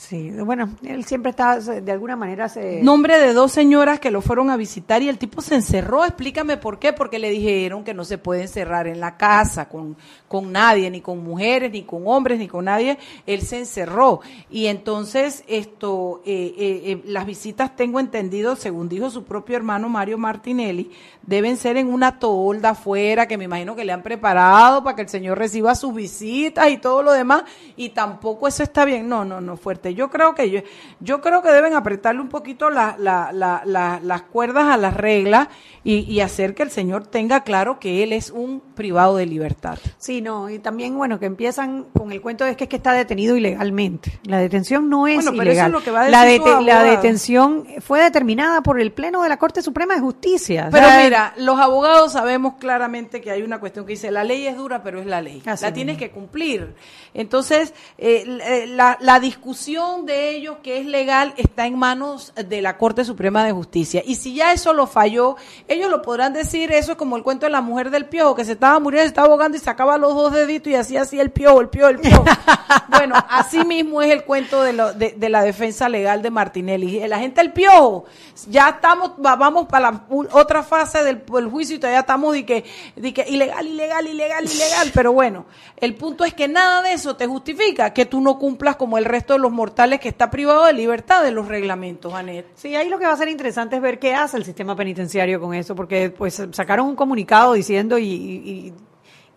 [0.09, 2.83] Sí, bueno, él siempre está, de alguna manera se...
[2.83, 6.05] Nombre de dos señoras que lo fueron a visitar y el tipo se encerró.
[6.05, 6.93] Explícame por qué.
[6.93, 9.97] Porque le dijeron que no se puede encerrar en la casa con,
[10.27, 12.99] con nadie, ni con mujeres, ni con hombres, ni con nadie.
[13.27, 14.21] Él se encerró.
[14.51, 19.89] Y entonces, esto, eh, eh, eh, las visitas, tengo entendido, según dijo su propio hermano
[19.89, 20.91] Mario Martinelli,
[21.23, 25.03] deben ser en una tolda afuera, que me imagino que le han preparado para que
[25.03, 27.45] el señor reciba sus visitas y todo lo demás.
[27.77, 29.09] Y tampoco eso está bien.
[29.09, 29.93] No, no, no, fuerte.
[29.95, 30.61] Yo creo que yo,
[31.01, 34.95] yo creo que deben apretarle un poquito la- la- la- la- las cuerdas a las
[34.95, 35.49] reglas
[35.85, 39.79] y, y hacer que el señor tenga claro que él es un privado de libertad.
[39.99, 42.93] Sí, no, y también, bueno, que empiezan con el cuento de que es que está
[42.93, 44.21] detenido ilegalmente.
[44.25, 45.73] La detención no es Bueno, pero eso es ilegal.
[45.73, 49.37] lo que va a la, decir la detención fue determinada por el Pleno de la
[49.39, 50.67] Corte Suprema de Justicia.
[50.69, 54.25] O Pero sea, mira, los abogados sabemos claramente que hay una cuestión que dice, la
[54.25, 55.43] ley es dura, pero es la ley.
[55.47, 56.75] Así la tienes que cumplir.
[57.15, 62.79] Entonces, eh, la, la discusión de ellos que es legal está en manos de la
[62.79, 64.03] Corte Suprema de Justicia.
[64.05, 65.37] Y si ya eso lo falló,
[65.69, 68.45] ellos lo podrán decir, eso es como el cuento de la mujer del piojo, que
[68.45, 71.31] se estaba muriendo, se estaba ahogando y sacaba los dos deditos y hacía así el
[71.31, 72.25] piojo, el piojo, el piojo.
[72.89, 77.07] bueno, así mismo es el cuento de, lo- de, de la defensa legal de Martinelli.
[77.09, 78.05] La gente del piojo,
[78.49, 82.47] ya estamos, va- vamos para la otra fase del, del juicio y todavía estamos de
[82.47, 82.65] que,
[82.97, 84.91] de que ilegal, ilegal, ilegal, ilegal.
[84.95, 88.77] Pero bueno, el punto es que nada de eso te justifica que tú no cumplas
[88.77, 92.47] como el resto de los mortales que está privado de libertad de los reglamentos, Anet.
[92.55, 95.41] Sí, ahí lo que va a ser interesante es ver qué hace el sistema penitenciario
[95.41, 98.73] con eso, porque pues sacaron un comunicado diciendo y, y,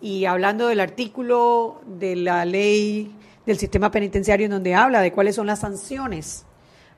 [0.01, 3.15] y hablando del artículo de la ley
[3.45, 6.45] del sistema penitenciario en donde habla de cuáles son las sanciones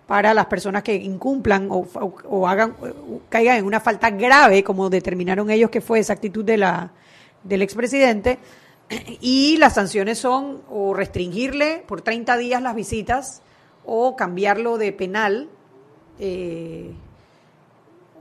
[0.07, 4.63] para las personas que incumplan o, o- o hagan o caigan en una falta grave,
[4.63, 6.91] como determinaron ellos que fue esa actitud de la
[7.43, 8.39] del expresidente.
[9.19, 13.41] Y las sanciones son o restringirle por 30 días las visitas
[13.85, 15.49] o cambiarlo de penal
[16.19, 16.91] eh,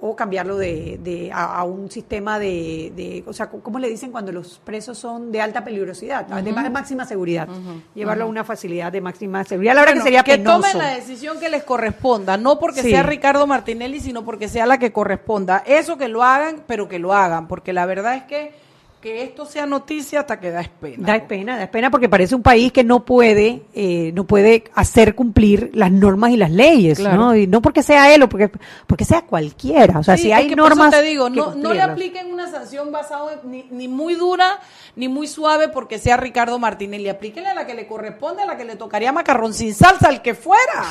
[0.00, 4.10] o cambiarlo de, de- a, a un sistema de, de- o sea, ¿cómo le dicen
[4.12, 7.48] cuando los presos son de alta peligrosidad, de ma- máxima seguridad?
[7.94, 9.74] Llevarlo a una facilidad de máxima seguridad.
[9.74, 10.60] La verdad Bueno, que sería que penoso.
[10.62, 12.90] tomen la decisión que les corresponda, no porque Sí.
[12.90, 15.62] sea Ricardo Martinelli, sino porque sea la que corresponda.
[15.64, 18.65] Eso que lo hagan, pero que lo hagan, porque la verdad es que
[19.06, 21.06] que esto sea noticia hasta que da pena.
[21.06, 25.14] Da pena, da pena porque parece un país que no puede, eh, no puede hacer
[25.14, 27.16] cumplir las normas y las leyes, Claro.
[27.16, 27.36] ¿no?
[27.36, 28.50] Y no porque sea él o porque,
[28.88, 30.00] porque sea cualquiera.
[30.00, 30.90] O sea, Sí, si es hay que por eso normas.
[30.90, 34.58] te digo, que no, no le apliquen una sanción basada ni, ni muy dura
[34.96, 37.08] ni muy suave porque sea Ricardo Martinelli.
[37.08, 40.22] Aplíquenle a la que le corresponde, a la que le tocaría macarrón sin salsa, al
[40.22, 40.84] que fuera,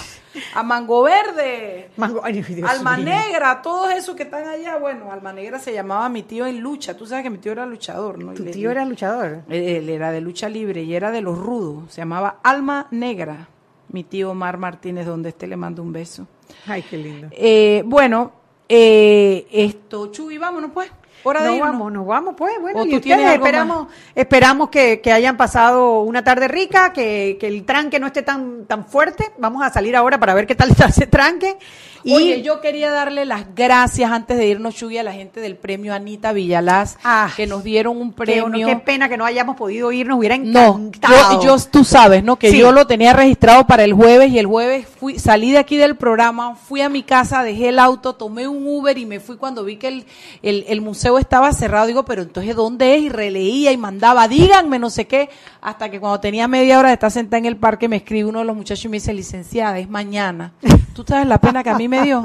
[0.53, 1.89] a Mango Verde.
[1.97, 3.06] Mango- ay, Dios Alma mío.
[3.08, 6.95] Negra, todos esos que están allá, bueno, Alma Negra se llamaba mi tío en lucha,
[6.95, 8.32] tú sabes que mi tío era luchador, ¿no?
[8.34, 9.41] Y Tu le- tío era luchador.
[9.49, 13.47] él, él era de lucha libre y era de los rudos, se llamaba Alma Negra.
[13.89, 16.28] Mi tío Omar Martínez, donde esté, le mando un beso.
[16.68, 17.28] Ay, qué lindo.
[17.32, 18.32] Eh, bueno,
[18.68, 20.91] eh, esto, Chuy, vámonos pues.
[21.28, 21.71] Hora de Nos irnos.
[21.71, 22.53] vamos, nos vamos, pues.
[22.61, 27.38] Bueno, ¿O y tú ustedes esperamos, esperamos que, que hayan pasado una tarde rica, que,
[27.39, 29.32] que el tranque no esté tan, tan fuerte.
[29.39, 31.57] Vamos a salir ahora para ver qué tal está ese tranque.
[32.06, 35.56] Y Oye, yo quería darle las gracias antes de irnos, Chuy, a la gente del
[35.58, 38.68] premio Anita Villalaz, Ah, que nos dieron un premio.
[38.68, 41.41] qué pena que no hayamos podido ir, nos hubiera No, encantado.
[41.41, 42.36] yo, yo- tú sabes, ¿no?
[42.36, 42.60] Que Sí.
[42.60, 45.95] yo lo tenía registrado para el jueves y el jueves fui, salí de aquí del
[45.95, 49.64] programa, fui a mi casa, dejé el auto, tomé un Uber y me fui cuando
[49.64, 50.06] vi que el,
[50.43, 51.88] el, el museo estaba cerrado.
[51.88, 53.01] Digo, pero entonces ¿dónde es?
[53.01, 55.30] Y releía y mandaba, díganme, no sé qué.
[55.66, 58.38] Hasta que cuando tenía media hora de estar sentada en el parque, me escribe uno
[58.38, 60.53] de los muchachos y me dice, licenciada, es mañana.
[60.93, 62.24] Tú sabes la pena que a mí me dio.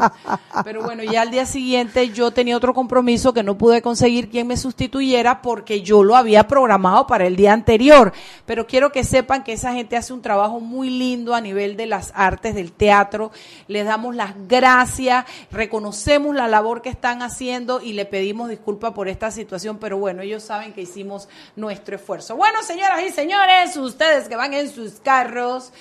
[0.62, 4.46] Pero bueno, ya al día siguiente yo tenía otro compromiso que no pude conseguir quien
[4.46, 8.12] me sustituyera porque yo lo había programado para el día anterior.
[8.44, 11.86] Pero quiero que sepan que esa gente hace un trabajo muy lindo a nivel de
[11.86, 13.32] las artes del teatro.
[13.68, 19.08] Les damos las gracias, reconocemos la labor que están haciendo y le pedimos disculpas por
[19.08, 21.26] esta situación, pero bueno, ellos saben que hicimos
[21.56, 22.36] nuestro esfuerzo.
[22.36, 23.29] Bueno, señoras y señores,
[23.82, 25.72] ustedes que van en sus carros,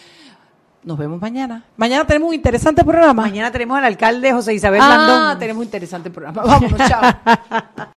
[0.83, 1.63] nos vemos mañana.
[1.77, 3.21] Mañana tenemos un interesante programa.
[3.23, 5.39] Mañana tenemos al alcalde José Isabel Ah, Blandón.
[5.39, 6.41] tenemos un interesante programa.
[6.43, 7.01] Vámonos, chao.